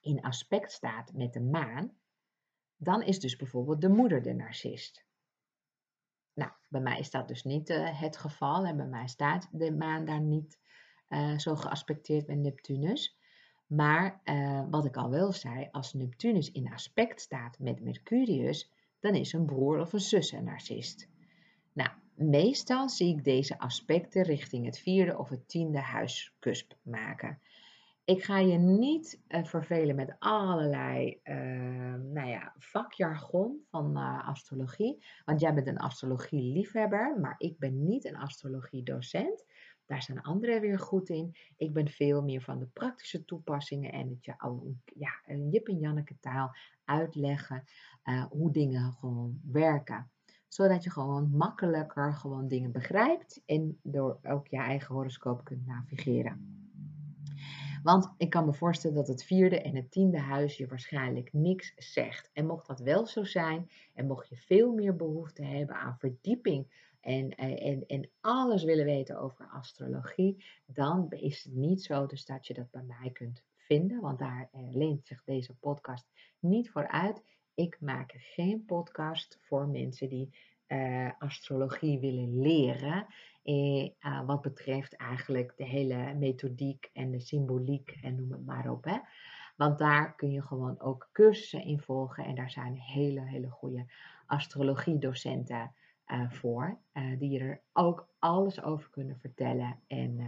[0.00, 1.96] in aspect staat met de maan,
[2.76, 5.04] dan is dus bijvoorbeeld de moeder de narcist.
[6.74, 8.64] Bij mij is dat dus niet uh, het geval.
[8.64, 10.58] En bij mij staat de maan daar niet
[11.08, 13.18] uh, zo geaspecteerd met Neptunus.
[13.66, 19.14] Maar uh, wat ik al wel zei, als Neptunus in aspect staat met Mercurius, dan
[19.14, 21.08] is een broer of een zus een narcist.
[21.72, 27.38] Nou, meestal zie ik deze aspecten richting het vierde of het tiende huiskusp maken.
[28.04, 31.34] Ik ga je niet uh, vervelen met allerlei uh,
[31.94, 35.04] nou ja, vakjargon van uh, astrologie.
[35.24, 39.44] Want jij bent een astrologie-liefhebber, maar ik ben niet een astrologie-docent.
[39.86, 41.36] Daar zijn anderen weer goed in.
[41.56, 45.68] Ik ben veel meer van de praktische toepassingen en het je al ja, een Jip
[45.68, 47.64] en Janneke taal uitleggen
[48.30, 50.10] hoe dingen gewoon werken.
[50.48, 56.63] Zodat je gewoon makkelijker gewoon dingen begrijpt en door ook je eigen horoscoop kunt navigeren.
[57.84, 61.72] Want ik kan me voorstellen dat het vierde en het tiende huis je waarschijnlijk niks
[61.76, 62.30] zegt.
[62.32, 66.92] En mocht dat wel zo zijn, en mocht je veel meer behoefte hebben aan verdieping
[67.00, 72.24] en, eh, en, en alles willen weten over astrologie, dan is het niet zo dus
[72.24, 76.06] dat je dat bij mij kunt vinden, want daar eh, leent zich deze podcast
[76.38, 77.22] niet voor uit.
[77.54, 83.06] Ik maak geen podcast voor mensen die uh, astrologie willen leren.
[83.44, 88.70] Eh, uh, wat betreft eigenlijk de hele methodiek en de symboliek en noem het maar
[88.70, 88.84] op.
[88.84, 88.98] Hè.
[89.56, 92.24] Want daar kun je gewoon ook cursussen in volgen.
[92.24, 93.86] En daar zijn hele, hele goede
[94.26, 95.74] astrologiedocenten
[96.06, 96.78] uh, voor.
[97.18, 99.80] die er ook alles over kunnen vertellen.
[99.86, 100.18] En,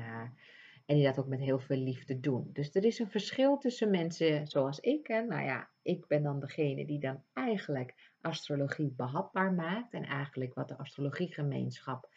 [0.87, 2.51] En die dat ook met heel veel liefde doen.
[2.53, 5.09] Dus er is een verschil tussen mensen zoals ik.
[5.09, 9.93] En nou ja, ik ben dan degene die dan eigenlijk astrologie behapbaar maakt.
[9.93, 12.09] En eigenlijk wat de astrologiegemeenschap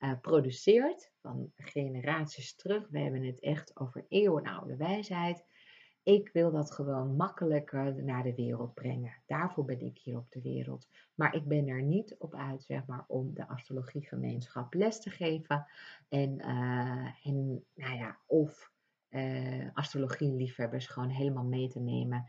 [0.00, 1.10] uh, produceert.
[1.20, 2.88] Van generaties terug.
[2.88, 5.44] We hebben het echt over eeuwenoude wijsheid.
[6.02, 9.22] Ik wil dat gewoon makkelijker naar de wereld brengen.
[9.26, 10.88] Daarvoor ben ik hier op de wereld.
[11.14, 15.66] Maar ik ben er niet op uit, zeg maar, om de astrologiegemeenschap les te geven.
[16.08, 18.70] En, uh, en nou ja, of
[19.10, 22.26] uh, astrologie-liefhebbers gewoon helemaal mee te nemen.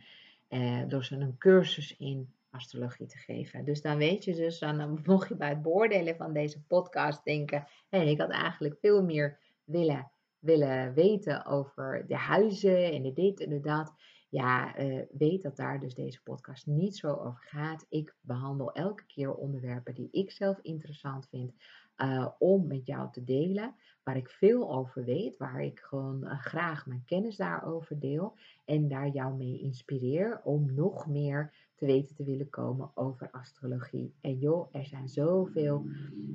[0.88, 3.66] Door ze een cursus in astrologie te geven.
[3.66, 7.68] Dus dan weet je dus, dan mocht je bij het beoordelen van deze podcast denken,
[7.90, 13.40] hey, ik had eigenlijk veel meer willen willen weten over de huizen en de dit
[13.40, 13.94] en dat,
[14.30, 17.86] ja, uh, weet dat daar dus deze podcast niet zo over gaat.
[17.90, 21.54] Ik behandel elke keer onderwerpen die ik zelf interessant vind
[21.98, 26.40] uh, om met jou te delen, waar ik veel over weet, waar ik gewoon uh,
[26.40, 32.16] graag mijn kennis daarover deel en daar jou mee inspireer om nog meer te weten
[32.16, 34.14] te willen komen over astrologie.
[34.22, 35.86] En joh, er zijn zoveel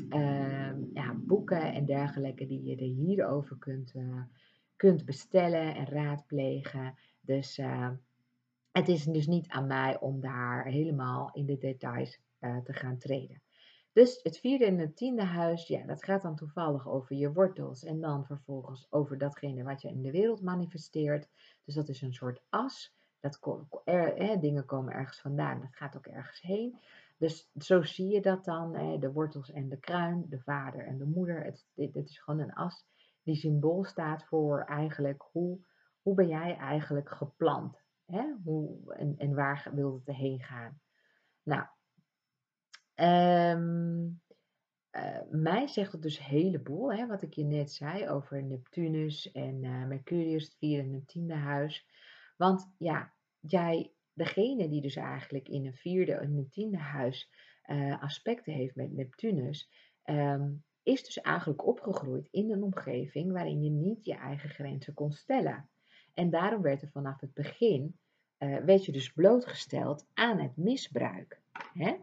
[0.09, 4.23] uh, ja, boeken en dergelijke die je er hierover kunt, uh,
[4.77, 6.95] kunt bestellen en raadplegen.
[7.21, 7.91] Dus uh,
[8.73, 12.99] het is dus niet aan mij om daar helemaal in de details uh, te gaan
[12.99, 13.43] treden.
[13.93, 17.85] Dus het vierde en het tiende huis, ja, dat gaat dan toevallig over je wortels
[17.85, 21.29] en dan vervolgens over datgene wat je in de wereld manifesteert.
[21.65, 22.95] Dus dat is een soort as.
[23.23, 23.39] Dat
[23.85, 26.79] hè, dingen komen ergens vandaan, dat gaat ook ergens heen.
[27.19, 30.99] Dus zo zie je dat dan, hè, de wortels en de kruin, de vader en
[30.99, 31.45] de moeder.
[31.45, 32.87] Het, dit, is gewoon een as
[33.23, 35.59] die symbool staat voor eigenlijk hoe,
[36.03, 37.83] hoe ben jij eigenlijk geplant?
[38.07, 38.35] Hè?
[38.45, 40.81] Hoe, en, en waar wil het heen gaan?
[41.43, 41.67] Nou,
[42.95, 44.21] um,
[44.93, 49.33] uh, mij zegt het dus een heleboel, hè, wat ik je net zei over Neptunus
[49.33, 51.87] en uh, Mercurius, het vierde en het tiende huis.
[52.37, 57.31] Want ja, jij, degene die dus eigenlijk in een vierde en een tiende huis
[57.67, 59.71] uh, aspecten heeft met Neptunus,
[60.05, 65.13] um, is dus eigenlijk opgegroeid in een omgeving waarin je niet je eigen grenzen kon
[65.13, 65.69] stellen.
[66.15, 67.99] En daarom werd er vanaf het begin,
[68.39, 71.41] uh, werd je dus blootgesteld aan het misbruik.
[71.73, 71.97] Hè?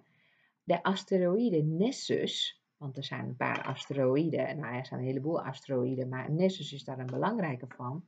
[0.63, 6.09] De asteroïde Nessus, want er zijn een paar asteroïden, nou er zijn een heleboel asteroïden,
[6.09, 8.05] maar Nessus is daar een belangrijke van,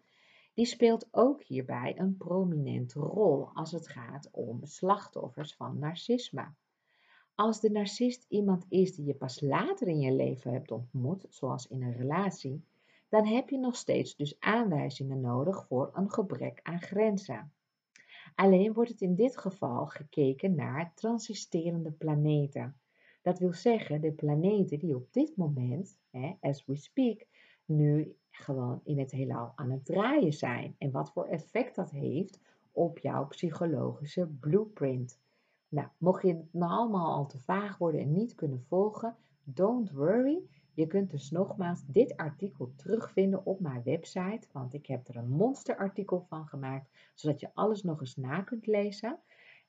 [0.53, 6.53] die speelt ook hierbij een prominente rol als het gaat om slachtoffers van narcisme.
[7.35, 11.67] Als de narcist iemand is die je pas later in je leven hebt ontmoet, zoals
[11.67, 12.63] in een relatie,
[13.09, 17.53] dan heb je nog steeds dus aanwijzingen nodig voor een gebrek aan grenzen.
[18.35, 22.79] Alleen wordt het in dit geval gekeken naar transisterende planeten.
[23.21, 25.97] Dat wil zeggen de planeten die op dit moment,
[26.39, 27.25] as we speak,
[27.71, 30.75] nu gewoon in het heelal aan het draaien zijn.
[30.77, 32.39] En wat voor effect dat heeft
[32.71, 35.19] op jouw psychologische blueprint.
[35.67, 39.91] Nou, mocht je het nou allemaal al te vaag worden en niet kunnen volgen, don't
[39.91, 40.41] worry.
[40.73, 45.29] Je kunt dus nogmaals dit artikel terugvinden op mijn website, want ik heb er een
[45.29, 49.19] monsterartikel van gemaakt, zodat je alles nog eens na kunt lezen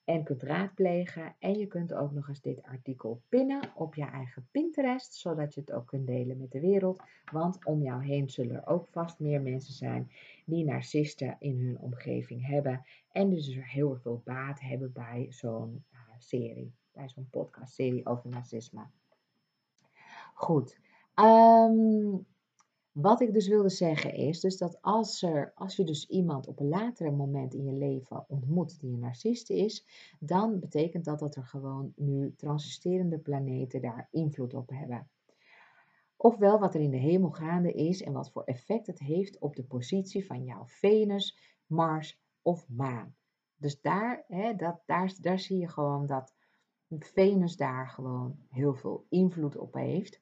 [0.05, 1.35] en kunt raadplegen.
[1.39, 5.61] En je kunt ook nog eens dit artikel pinnen op je eigen Pinterest, zodat je
[5.61, 7.03] het ook kunt delen met de wereld.
[7.33, 10.11] Want om jou heen zullen er ook vast meer mensen zijn
[10.45, 12.85] die narcisten in hun omgeving hebben.
[13.13, 18.87] En dus heel veel baat hebben bij zo'n uh, serie, bij zo'n podcastserie over narcisme.
[20.35, 20.81] Goed.
[21.15, 22.27] Um,
[22.93, 26.61] wat ik dus wilde zeggen is dus dat als, er, als je dus iemand op
[26.61, 29.87] een later moment in je leven ontmoet die een narcist is,
[30.21, 35.11] dan betekent dat dat er gewoon nu transisterende planeten daar invloed op hebben.
[36.17, 39.57] Ofwel wat er in de hemel gaande is en wat voor effect het heeft op
[39.57, 43.17] de positie van jouw Venus, Mars of maan.
[43.57, 46.35] Dus daar, hè, dat, daar, daar zie je gewoon dat
[46.89, 50.21] Venus daar gewoon heel veel invloed op heeft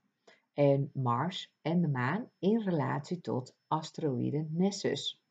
[0.54, 5.22] en Mars en de maan in relatie tot asteroïde Nessus.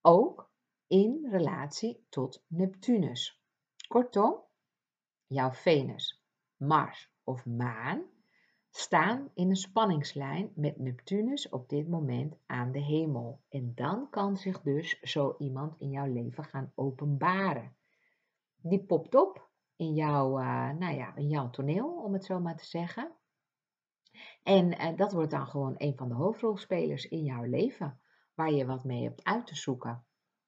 [0.00, 0.50] Ook
[0.86, 3.40] in relatie tot Neptunus.
[3.88, 4.42] Kortom,
[5.26, 6.24] jouw Venus,
[6.56, 8.02] Mars of maan
[8.70, 13.40] staan in een spanningslijn met Neptunus op dit moment aan de hemel.
[13.48, 17.76] En dan kan zich dus zo iemand in jouw leven gaan openbaren.
[18.56, 22.56] Die popt op in jouw, uh, nou ja, in jouw toneel, om het zo maar
[22.56, 23.12] te zeggen.
[24.42, 28.00] En uh, dat wordt dan gewoon een van de hoofdrolspelers in jouw leven,
[28.34, 30.04] waar je wat mee hebt uit te zoeken.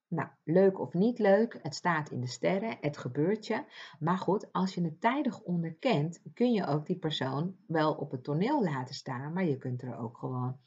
[0.08, 3.64] Nou, leuk of niet leuk, het staat in de sterren, het gebeurt je.
[3.98, 8.24] Maar goed, als je het tijdig onderkent, kun je ook die persoon wel op het
[8.24, 10.60] toneel laten staan, maar je kunt er ook gewoon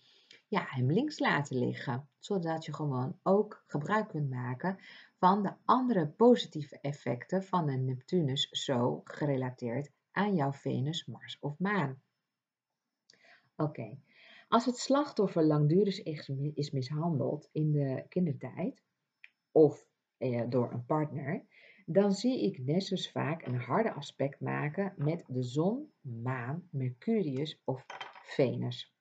[0.47, 2.09] ja, hem links laten liggen.
[2.19, 4.77] Zodat je gewoon ook gebruik kunt maken
[5.17, 11.59] van de andere positieve effecten van een Neptunus zo gerelateerd aan jouw Venus, Mars of
[11.59, 12.01] Maan.
[13.57, 13.97] Oké,
[14.47, 16.03] als het slachtoffer langdurig
[16.53, 18.83] is mishandeld in de kindertijd
[19.51, 19.87] of
[20.17, 21.45] eh, door een partner,
[21.85, 27.85] dan zie ik Nessus vaak een harde aspect maken met de zon, maan, Mercurius of
[28.23, 28.93] Venus.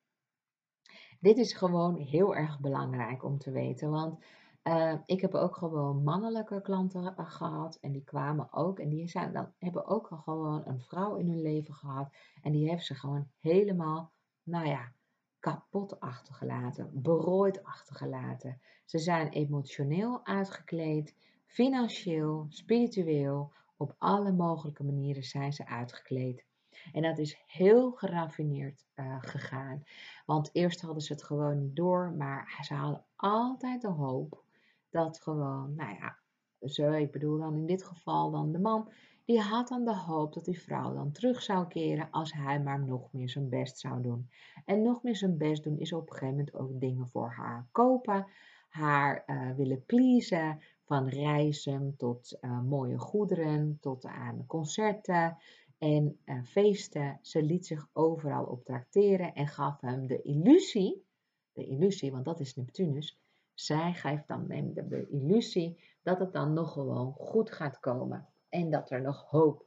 [1.21, 4.25] Dit is gewoon heel erg belangrijk om te weten, want
[4.65, 9.09] uh, ik heb ook gewoon mannelijke klanten eh, gehad en die kwamen ook en die
[9.09, 12.95] zijn, dan, hebben ook gewoon een vrouw in hun leven gehad en die heeft ze
[12.95, 14.13] gewoon helemaal,
[14.45, 14.93] nou ja,
[15.39, 18.61] kapot achtergelaten, berooid achtergelaten.
[18.85, 21.15] Ze zijn emotioneel uitgekleed,
[21.47, 26.45] financieel, spiritueel, op alle mogelijke manieren zijn ze uitgekleed.
[26.93, 29.83] En dat is heel geraffineerd uh, gegaan.
[30.27, 34.45] Want eerst hadden ze het gewoon niet door, maar ze hadden altijd de hoop
[34.91, 36.19] dat gewoon, nou ja,
[36.61, 38.93] zo, ik bedoel dan in dit geval dan de man,
[39.25, 42.85] die had dan de hoop dat die vrouw dan terug zou keren als hij maar
[42.85, 44.31] nog meer zijn best zou doen.
[44.65, 47.67] En nog meer zijn best doen is op een gegeven moment ook dingen voor haar
[47.73, 48.27] kopen,
[48.69, 55.37] haar uh, willen pleasen, van reizen tot uh, mooie goederen, tot aan concerten
[55.79, 57.19] en uh, feesten.
[57.23, 61.05] Ze liet zich overal op trakteren en gaf hem de illusie,
[61.53, 63.21] de illusie, want dat is Neptunus,
[63.55, 68.71] zij geeft dan hem de illusie dat het dan nog gewoon goed gaat komen en
[68.71, 69.67] dat er nog hoop,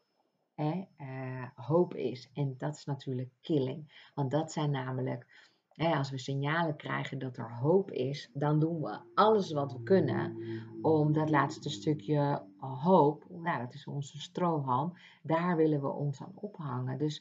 [0.53, 2.29] hè, uh, hoop is.
[2.33, 5.25] En dat is natuurlijk killing, want dat zijn namelijk
[5.77, 10.37] als we signalen krijgen dat er hoop is, dan doen we alles wat we kunnen
[10.81, 16.35] om dat laatste stukje hoop, nou, dat is onze strohalm, daar willen we ons aan
[16.35, 16.97] ophangen.
[16.97, 17.15] Dus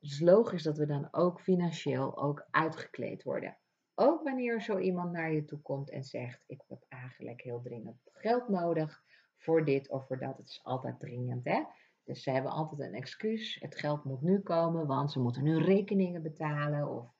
[0.00, 3.56] het is logisch dat we dan ook financieel ook uitgekleed worden.
[3.94, 8.00] Ook wanneer zo iemand naar je toe komt en zegt: Ik heb eigenlijk heel dringend
[8.12, 9.02] geld nodig
[9.42, 10.36] voor dit of voor dat.
[10.36, 11.62] Het is altijd dringend, hè?
[12.04, 13.58] Dus ze hebben altijd een excuus.
[13.60, 17.14] Het geld moet nu komen, want ze moeten nu rekeningen betalen of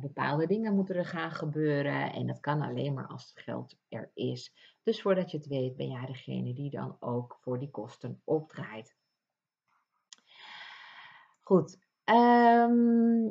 [0.00, 4.10] bepaalde dingen moeten er gaan gebeuren en dat kan alleen maar als het geld er
[4.14, 4.52] is.
[4.82, 8.94] Dus voordat je het weet ben jij degene die dan ook voor die kosten opdraait.
[11.40, 13.30] Goed, ehm,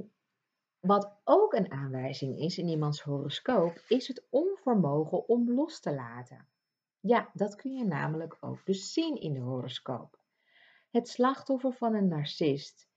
[0.79, 6.47] wat ook een aanwijzing is in iemands horoscoop, is het onvermogen om los te laten.
[7.07, 10.19] Ja, dat kun je namelijk ook dus zien in de horoscoop.
[10.89, 12.89] Het slachtoffer van een narcist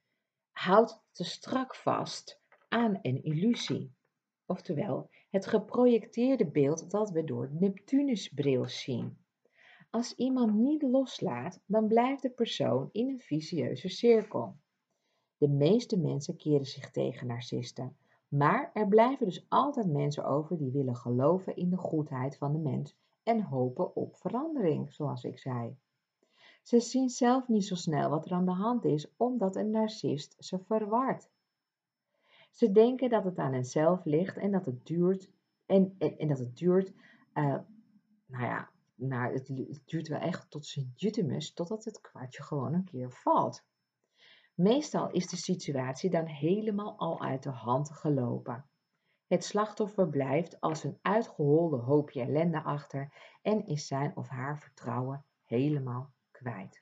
[0.50, 3.94] houdt te strak vast aan een illusie.
[4.46, 9.18] Oftewel, het geprojecteerde beeld dat we door Neptunusbril zien.
[9.90, 14.56] Als iemand niet loslaat, dan blijft de persoon in een vicieuze cirkel.
[15.36, 17.96] De meeste mensen keren zich tegen narcisten,
[18.28, 22.58] maar er blijven dus altijd mensen over die willen geloven in de goedheid van de
[22.58, 22.96] mens
[23.28, 25.76] en hopen op verandering, zoals ik zei.
[26.62, 30.36] Ze zien zelf niet zo snel wat er aan de hand is, omdat een narcist
[30.38, 31.30] ze verwart.
[32.50, 35.30] Ze denken dat het aan henzelf ligt en dat het duurt.
[35.66, 36.92] En, en, dat het duurt,
[37.34, 37.58] uh,
[38.26, 38.70] nou ja,
[39.32, 43.64] het, duurt wel echt tot Sint-Jutemus, totdat het kwartje gewoon een keer valt.
[44.54, 48.64] Meestal is de situatie dan helemaal al uit de hand gelopen.
[49.28, 53.12] Het slachtoffer blijft als een uitgeholde hoopje ellende achter
[53.42, 56.80] en is zijn of haar vertrouwen helemaal kwijt.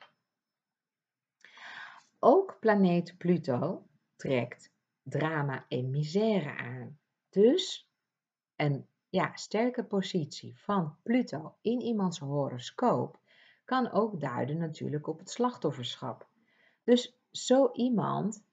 [2.19, 3.87] Ook planeet Pluto
[4.17, 4.73] trekt
[5.03, 6.99] drama en misère aan.
[7.29, 7.91] Dus
[8.57, 13.21] een ja, sterke positie van Pluto in iemands horoscoop
[13.65, 16.29] kan ook duiden natuurlijk op het slachtofferschap.
[16.85, 18.45] Dus zo iemand,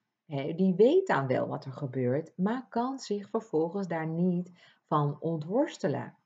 [0.55, 4.51] die weet dan wel wat er gebeurt, maar kan zich vervolgens daar niet
[4.87, 6.17] van ontworstelen.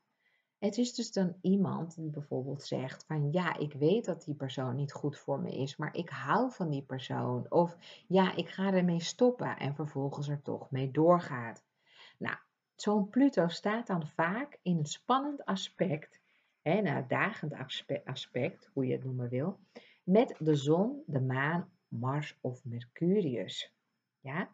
[0.58, 4.76] Het is dus dan iemand die bijvoorbeeld zegt van ja, ik weet dat die persoon
[4.76, 7.46] niet goed voor me is, maar ik hou van die persoon.
[7.50, 7.78] Of
[8.08, 11.64] ja, ik ga ermee stoppen en vervolgens er toch mee doorgaat.
[12.18, 12.38] Nou,
[12.76, 16.22] zo'n Pluto staat dan vaak in een spannend aspect,
[16.62, 17.54] hè, nou, dagend
[18.04, 19.60] aspect, hoe je het noemen wil,
[20.04, 23.77] met de zon, de maan, Mars of Mercurius.
[24.28, 24.50] Ja?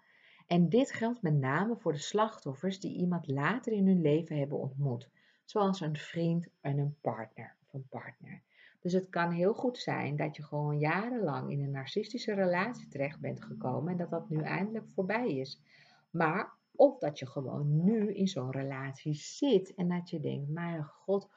[0.48, 4.60] En dit geldt met name voor de slachtoffers die iemand later in hun leven hebben
[4.60, 5.10] ontmoet
[5.46, 8.42] zoals een vriend en een partner of een partner.
[8.80, 13.20] Dus het kan heel goed zijn dat je gewoon jarenlang in een narcistische relatie terecht
[13.20, 15.62] bent gekomen en dat dat nu eindelijk voorbij is.
[16.10, 20.84] Maar of dat je gewoon nu in zo'n relatie zit en dat je denkt, mijn
[20.84, 21.30] god,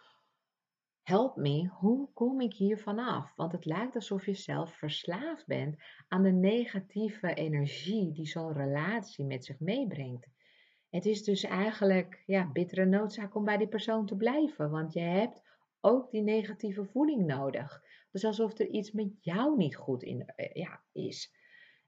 [1.06, 3.32] help me, hoe kom ik hier vanaf?
[3.36, 5.76] Want het lijkt alsof je zelf verslaafd bent
[6.08, 10.28] aan de negatieve energie die zo'n relatie met zich meebrengt.
[10.90, 15.00] Het is dus eigenlijk ja, bittere noodzaak om bij die persoon te blijven, want je
[15.00, 15.42] hebt
[15.80, 17.82] ook die negatieve voeding nodig.
[18.10, 21.34] Dus alsof er iets met jou niet goed in, eh, ja, is.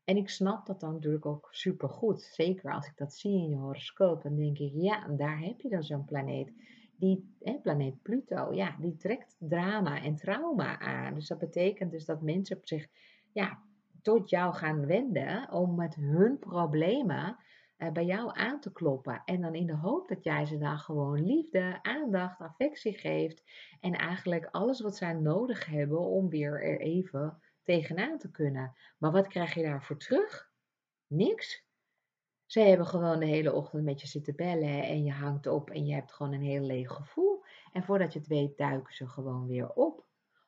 [0.04, 2.22] En ik snap dat dan natuurlijk ook super goed.
[2.22, 5.68] Zeker als ik dat zie in je horoscoop, dan denk ik, ja, daar heb je
[5.68, 6.52] dan zo'n planeet.
[6.98, 11.14] Die hè, planeet Pluto, ja, die trekt drama en trauma aan.
[11.14, 12.86] Dus dat betekent dus dat mensen zich
[13.32, 13.62] ja,
[14.02, 17.36] tot jou gaan wenden om met hun problemen
[17.76, 19.22] eh, bij jou aan te kloppen.
[19.24, 23.42] En dan in de hoop dat jij ze dan gewoon liefde, aandacht, affectie geeft.
[23.80, 28.74] En eigenlijk alles wat zij nodig hebben om weer er even tegenaan te kunnen.
[28.98, 30.50] Maar wat krijg je daarvoor terug?
[31.06, 31.67] Niks.
[32.48, 35.86] Ze hebben gewoon de hele ochtend met je zitten bellen en je hangt op en
[35.86, 37.44] je hebt gewoon een heel leeg gevoel.
[37.72, 40.04] En voordat je het weet, duiken ze gewoon weer op.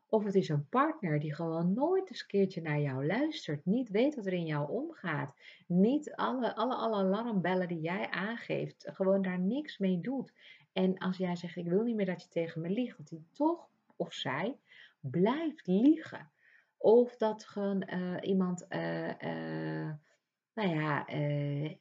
[0.08, 3.88] Of het is een partner die gewoon nooit eens een keertje naar jou luistert, niet
[3.88, 5.34] weet wat er in jou omgaat,
[5.66, 10.32] niet alle, alle, alle alarmbellen die jij aangeeft, gewoon daar niks mee doet.
[10.72, 13.22] En als jij zegt, ik wil niet meer dat je tegen me liegt, dat hij
[13.32, 14.56] toch of zij
[15.00, 16.30] blijft liegen.
[16.76, 19.90] Of dat gewoon uh, iemand uh,
[20.60, 21.04] nou ja,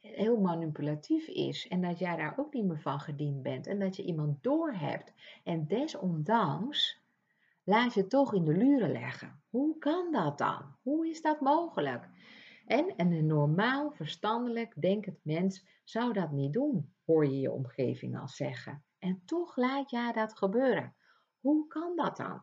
[0.00, 3.96] heel manipulatief is en dat jij daar ook niet meer van gediend bent en dat
[3.96, 5.12] je iemand doorhebt
[5.44, 7.00] en desondanks
[7.64, 9.42] laat je toch in de luren leggen.
[9.48, 10.76] Hoe kan dat dan?
[10.82, 12.08] Hoe is dat mogelijk?
[12.66, 18.28] En een normaal, verstandelijk denkend mens zou dat niet doen, hoor je je omgeving al
[18.28, 18.84] zeggen.
[18.98, 20.94] En toch laat jij dat gebeuren.
[21.40, 22.42] Hoe kan dat dan?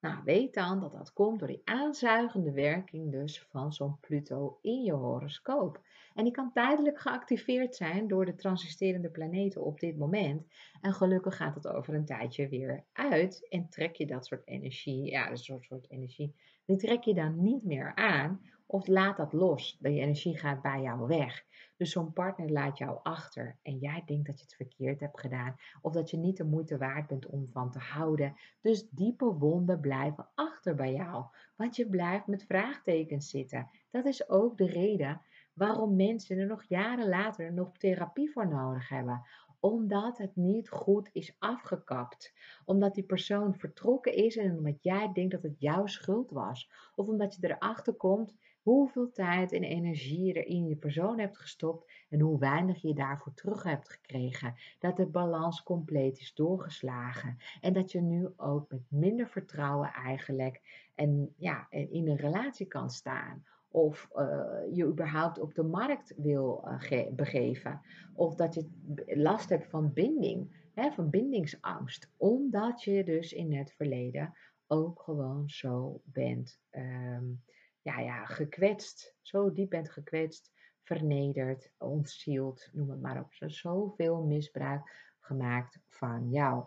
[0.00, 4.82] Nou, weet dan dat dat komt door die aanzuigende werking dus van zo'n Pluto in
[4.82, 5.80] je horoscoop.
[6.14, 10.46] En die kan tijdelijk geactiveerd zijn door de transisterende planeten op dit moment.
[10.80, 15.10] En gelukkig gaat het over een tijdje weer uit en trek je dat soort energie,
[15.10, 16.34] ja, een soort, soort energie,
[16.64, 18.40] die trek je dan niet meer aan
[18.70, 19.76] of laat dat los.
[19.80, 21.44] Die energie gaat bij jou weg.
[21.76, 25.56] Dus zo'n partner laat jou achter en jij denkt dat je het verkeerd hebt gedaan
[25.82, 28.36] of dat je niet de moeite waard bent om van te houden.
[28.60, 31.24] Dus diepe wonden blijven achter bij jou,
[31.56, 33.70] want je blijft met vraagtekens zitten.
[33.90, 35.20] Dat is ook de reden
[35.52, 39.22] waarom mensen er nog jaren later nog therapie voor nodig hebben
[39.60, 42.32] omdat het niet goed is afgekapt.
[42.64, 46.70] Omdat die persoon vertrokken is en omdat jij denkt dat het jouw schuld was.
[46.94, 51.38] Of omdat je erachter komt hoeveel tijd en energie je er in je persoon hebt
[51.38, 54.54] gestopt en hoe weinig je daarvoor terug hebt gekregen.
[54.78, 60.88] Dat de balans compleet is doorgeslagen en dat je nu ook met minder vertrouwen eigenlijk
[60.94, 63.44] en, ja, in een relatie kan staan.
[63.72, 67.80] Of uh, je überhaupt op de markt wil uh, begeven.
[68.14, 68.68] Of dat je
[69.06, 72.10] last hebt van binding, hè, van bindingsangst.
[72.16, 74.34] Omdat je dus in het verleden
[74.66, 77.42] ook gewoon zo bent um,
[77.82, 80.50] ja, ja, gekwetst, zo diep bent gekwetst,
[80.82, 83.34] vernederd, ontzield, noem het maar op.
[83.34, 86.64] Zo zoveel misbruik gemaakt van jou.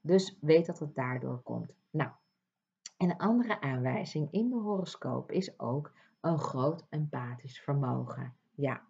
[0.00, 1.74] Dus weet dat het daardoor komt.
[1.90, 2.10] Nou,
[2.96, 8.36] en een andere aanwijzing in de horoscoop is ook een groot empathisch vermogen.
[8.54, 8.82] Ja,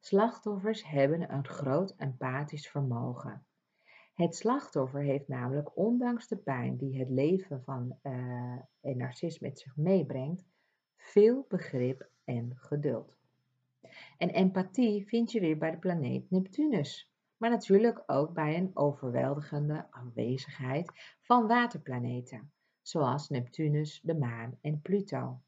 [0.00, 3.44] slachtoffers hebben een groot empathisch vermogen.
[4.14, 9.58] Het slachtoffer heeft namelijk, ondanks de pijn die het leven van uh, een narcist met
[9.58, 10.44] zich meebrengt,
[11.02, 13.16] veel begrip en geduld.
[14.18, 19.86] En empathie vind je weer bij de planeet Neptunus, maar natuurlijk ook bij een overweldigende
[19.90, 25.40] aanwezigheid van waterplaneten, zoals Neptunus, de maan en Pluto.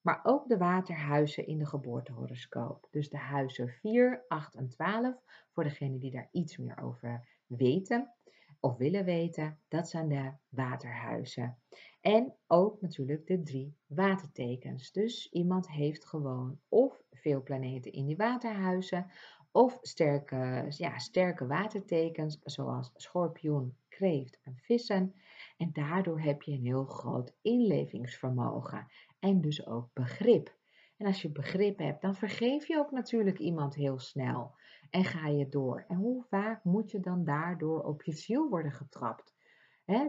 [0.00, 2.88] Maar ook de waterhuizen in de geboortehoroscoop.
[2.90, 5.14] Dus de huizen 4, 8 en 12,
[5.52, 8.12] voor degenen die daar iets meer over weten
[8.60, 11.58] of willen weten, dat zijn de waterhuizen.
[12.00, 14.92] En ook natuurlijk de drie watertekens.
[14.92, 19.10] Dus iemand heeft gewoon of veel planeten in die waterhuizen,
[19.52, 25.14] of sterke, ja, sterke watertekens zoals schorpioen, kreeft en vissen.
[25.56, 28.86] En daardoor heb je een heel groot inlevingsvermogen
[29.18, 30.56] en dus ook begrip.
[30.96, 34.54] En als je begrip hebt, dan vergeef je ook natuurlijk iemand heel snel
[34.90, 35.84] en ga je door.
[35.88, 39.36] En hoe vaak moet je dan daardoor op je ziel worden getrapt?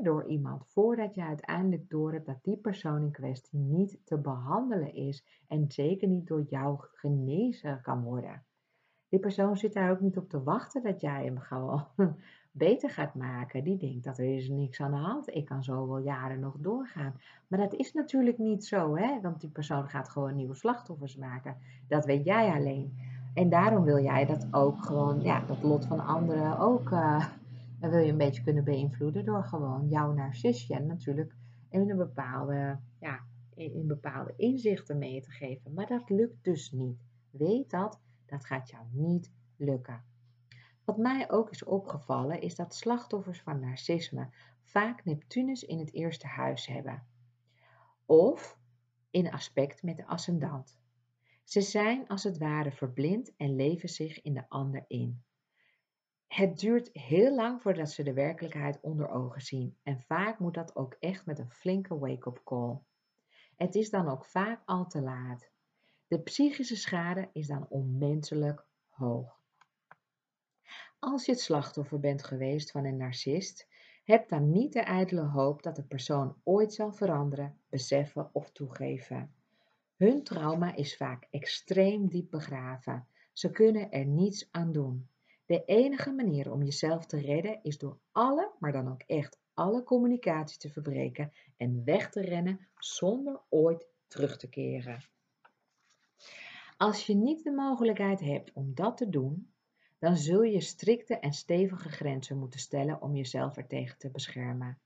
[0.02, 4.94] Door iemand, voordat je uiteindelijk door hebt dat die persoon in kwestie niet te behandelen
[4.94, 8.44] is en zeker niet door jou genezen kan worden.
[9.10, 11.86] Die persoon zit daar ook niet op te wachten dat jij hem gewoon
[12.52, 13.64] beter gaat maken.
[13.64, 15.36] Die denkt dat er is niks aan de hand.
[15.36, 17.14] Ik kan zo wel jaren nog doorgaan.
[17.48, 19.22] Maar dat is natuurlijk niet zo, hè?
[19.22, 21.58] want die persoon gaat gewoon nieuwe slachtoffers maken.
[21.88, 22.98] Dat weet jij alleen.
[23.34, 27.26] En daarom wil jij dat ook gewoon, ja, dat lot van anderen ook, uh,
[27.80, 31.36] wil je een beetje kunnen beïnvloeden door gewoon jouw narcisje natuurlijk
[31.70, 33.26] in een bepaalde, ja,
[33.56, 35.74] in bepaalde inzichten mee te geven.
[35.74, 37.04] Maar dat lukt dus niet.
[37.32, 40.04] Weet dat, dat gaat jou niet lukken.
[40.86, 44.30] Wat mij ook is opgevallen is dat slachtoffers van narcisme
[44.62, 47.04] vaak Neptunus in het eerste huis hebben.
[48.06, 48.58] Of
[49.12, 50.80] in aspect met de ascendant.
[51.44, 55.24] Ze zijn als het ware verblind en leven zich in de ander in.
[56.30, 60.76] Het duurt heel lang voordat ze de werkelijkheid onder ogen zien en vaak moet dat
[60.76, 62.80] ook echt met een flinke wake-up call.
[63.56, 65.50] Het is dan ook vaak al te laat.
[66.08, 69.40] De psychische schade is dan onmenselijk hoog.
[71.00, 73.68] Als je het slachtoffer bent geweest van een narcist,
[74.04, 79.34] heb dan niet de ijdele hoop dat de persoon ooit zal veranderen, beseffen of toegeven.
[79.96, 83.08] Hun trauma is vaak extreem diep begraven.
[83.34, 85.09] Ze kunnen er niets aan doen.
[85.50, 89.84] De enige manier om jezelf te redden is door alle, maar dan ook echt alle
[89.84, 95.04] communicatie te verbreken en weg te rennen zonder ooit terug te keren.
[96.78, 99.54] Als je niet de mogelijkheid hebt om dat te doen,
[100.00, 104.80] dan zul je strikte en stevige grenzen moeten stellen om jezelf ertegen te beschermen.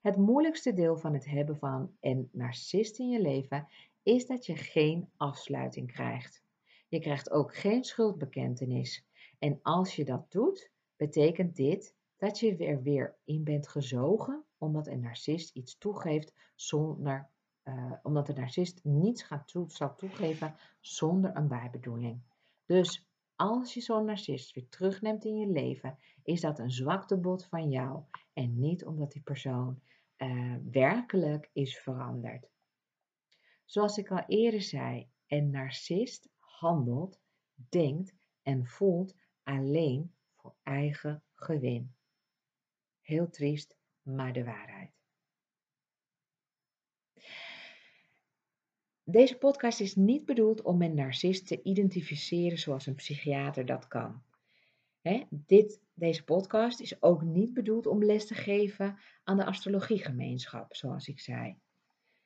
[0.00, 3.68] Het moeilijkste deel van het hebben van een narcist in je leven
[4.02, 6.42] is dat je geen afsluiting krijgt.
[6.88, 9.08] Je krijgt ook geen schuldbekentenis.
[9.40, 14.86] En als je dat doet, betekent dit dat je er weer in bent gezogen omdat
[14.86, 17.28] een narcist iets toegeeft zonder,
[17.64, 22.20] uh, omdat de narcist niets gaat zal toegeven zonder een bijbedoeling.
[22.66, 27.70] Dus als je zo'n narcist weer terugneemt in je leven, is dat een zwaktebod van
[27.70, 29.80] jou en niet omdat die persoon
[30.18, 32.50] uh, werkelijk is veranderd.
[33.64, 37.20] Zoals ik al eerder zei, een narcist handelt,
[37.54, 39.14] denkt en voelt
[39.50, 41.94] alleen voor eigen gewin.
[43.00, 44.92] Heel triest, maar de waarheid.
[49.02, 54.22] Deze podcast is niet bedoeld om een narcist te identificeren zoals een psychiater dat kan.
[55.28, 61.08] dit, deze podcast is ook niet bedoeld om les te geven aan de astrologiegemeenschap, zoals
[61.08, 61.58] ik zei.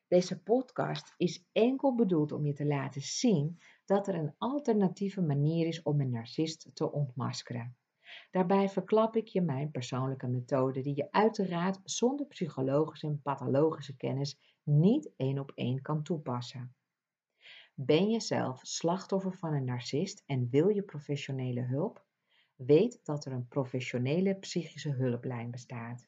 [0.09, 5.67] Deze podcast is enkel bedoeld om je te laten zien dat er een alternatieve manier
[5.67, 7.77] is om een narcist te ontmaskeren.
[8.31, 14.57] Daarbij verklap ik je mijn persoonlijke methode die je uiteraard zonder psychologische en pathologische kennis
[14.63, 16.75] niet één op één kan toepassen.
[17.75, 22.05] Ben je zelf slachtoffer van een narcist en wil je professionele hulp?
[22.57, 26.07] Weet dat er een professionele psychische hulplijn bestaat.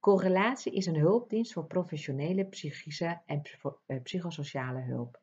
[0.00, 3.42] Correlatie is een hulpdienst voor professionele psychische en
[3.86, 5.20] eh, psychosociale hulp.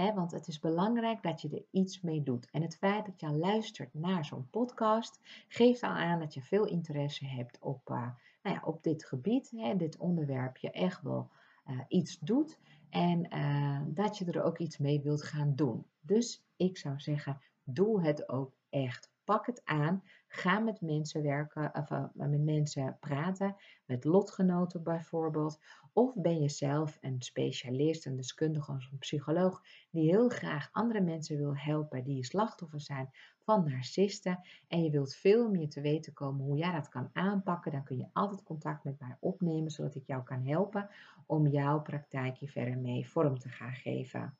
[0.08, 2.50] want het is belangrijk dat je er iets mee doet.
[2.50, 6.66] En het feit dat je luistert naar zo'n podcast geeft al aan dat je veel
[6.66, 8.08] interesse hebt op, uh,
[8.42, 11.30] nou ja, op dit gebied, hè, dit onderwerp, je echt wel
[11.66, 12.58] uh, iets doet
[12.90, 15.86] en uh, dat je er ook iets mee wilt gaan doen.
[16.00, 19.10] Dus ik zou zeggen, doe het ook echt.
[19.24, 20.02] Pak het aan.
[20.28, 25.60] Ga met mensen werken, of met mensen praten, met lotgenoten bijvoorbeeld.
[25.92, 31.00] Of ben je zelf een specialist, een deskundige als een psycholoog, die heel graag andere
[31.00, 33.10] mensen wil helpen die slachtoffer zijn
[33.50, 34.40] van narcisten.
[34.68, 37.72] En je wilt veel meer te weten komen hoe jij dat kan aanpakken.
[37.72, 40.88] Dan kun je altijd contact met mij opnemen, zodat ik jou kan helpen
[41.26, 44.34] om jouw praktijkje verder mee vorm te gaan geven.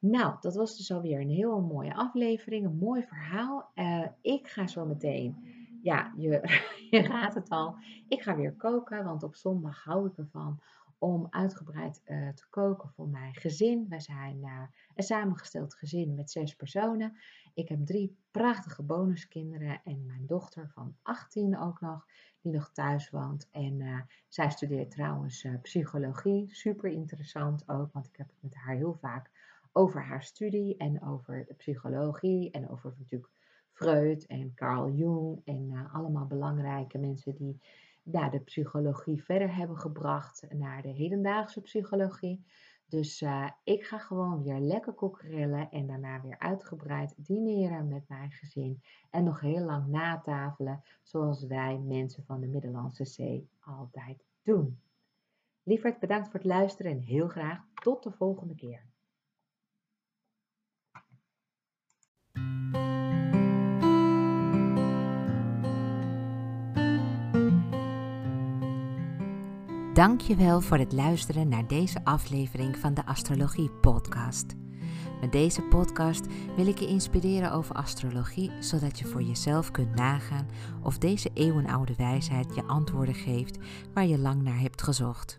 [0.00, 3.70] Nou, dat was dus alweer een heel mooie aflevering, een mooi verhaal.
[3.74, 5.36] Uh, ik ga zo meteen,
[5.82, 6.28] ja, je,
[6.90, 7.76] je raadt het al,
[8.08, 10.60] ik ga weer koken, want op zondag hou ik ervan
[11.04, 13.86] om uitgebreid uh, te koken voor mijn gezin.
[13.88, 14.42] Wij zijn
[14.94, 17.16] een samengesteld gezin met zes personen.
[17.54, 22.06] Ik heb drie prachtige bonuskinderen en mijn dochter van 18 ook nog,
[22.40, 23.48] die nog thuis woont.
[23.50, 26.54] En uh, zij studeert trouwens psychologie.
[26.54, 29.30] Super interessant ook, want ik heb het met haar heel vaak
[29.72, 33.32] over haar studie en over de psychologie en over natuurlijk
[33.72, 37.60] Freud en Carl Jung en allemaal belangrijke mensen die
[38.04, 42.44] ja, de psychologie verder hebben gebracht naar de hedendaagse psychologie.
[42.86, 48.30] Dus uh, ik ga gewoon weer lekker kokerellen en daarna weer uitgebreid dineren met mijn
[48.30, 48.82] gezin.
[49.10, 54.80] En nog heel lang natafelen, zoals wij mensen van de Middellandse Zee altijd doen.
[55.62, 58.93] Lieverd, bedankt voor het luisteren en heel graag tot de volgende keer.
[69.94, 74.54] Dankjewel voor het luisteren naar deze aflevering van de Astrologie Podcast.
[75.20, 76.26] Met deze podcast
[76.56, 80.48] wil ik je inspireren over astrologie, zodat je voor jezelf kunt nagaan
[80.82, 83.58] of deze eeuwenoude wijsheid je antwoorden geeft
[83.92, 85.38] waar je lang naar hebt gezocht.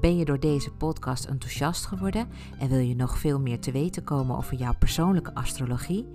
[0.00, 2.28] Ben je door deze podcast enthousiast geworden
[2.58, 6.06] en wil je nog veel meer te weten komen over jouw persoonlijke astrologie?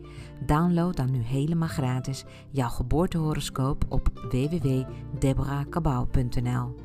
[0.45, 6.84] Download dan nu helemaal gratis jouw geboortehoroscoop op www.deborahkabau.nl.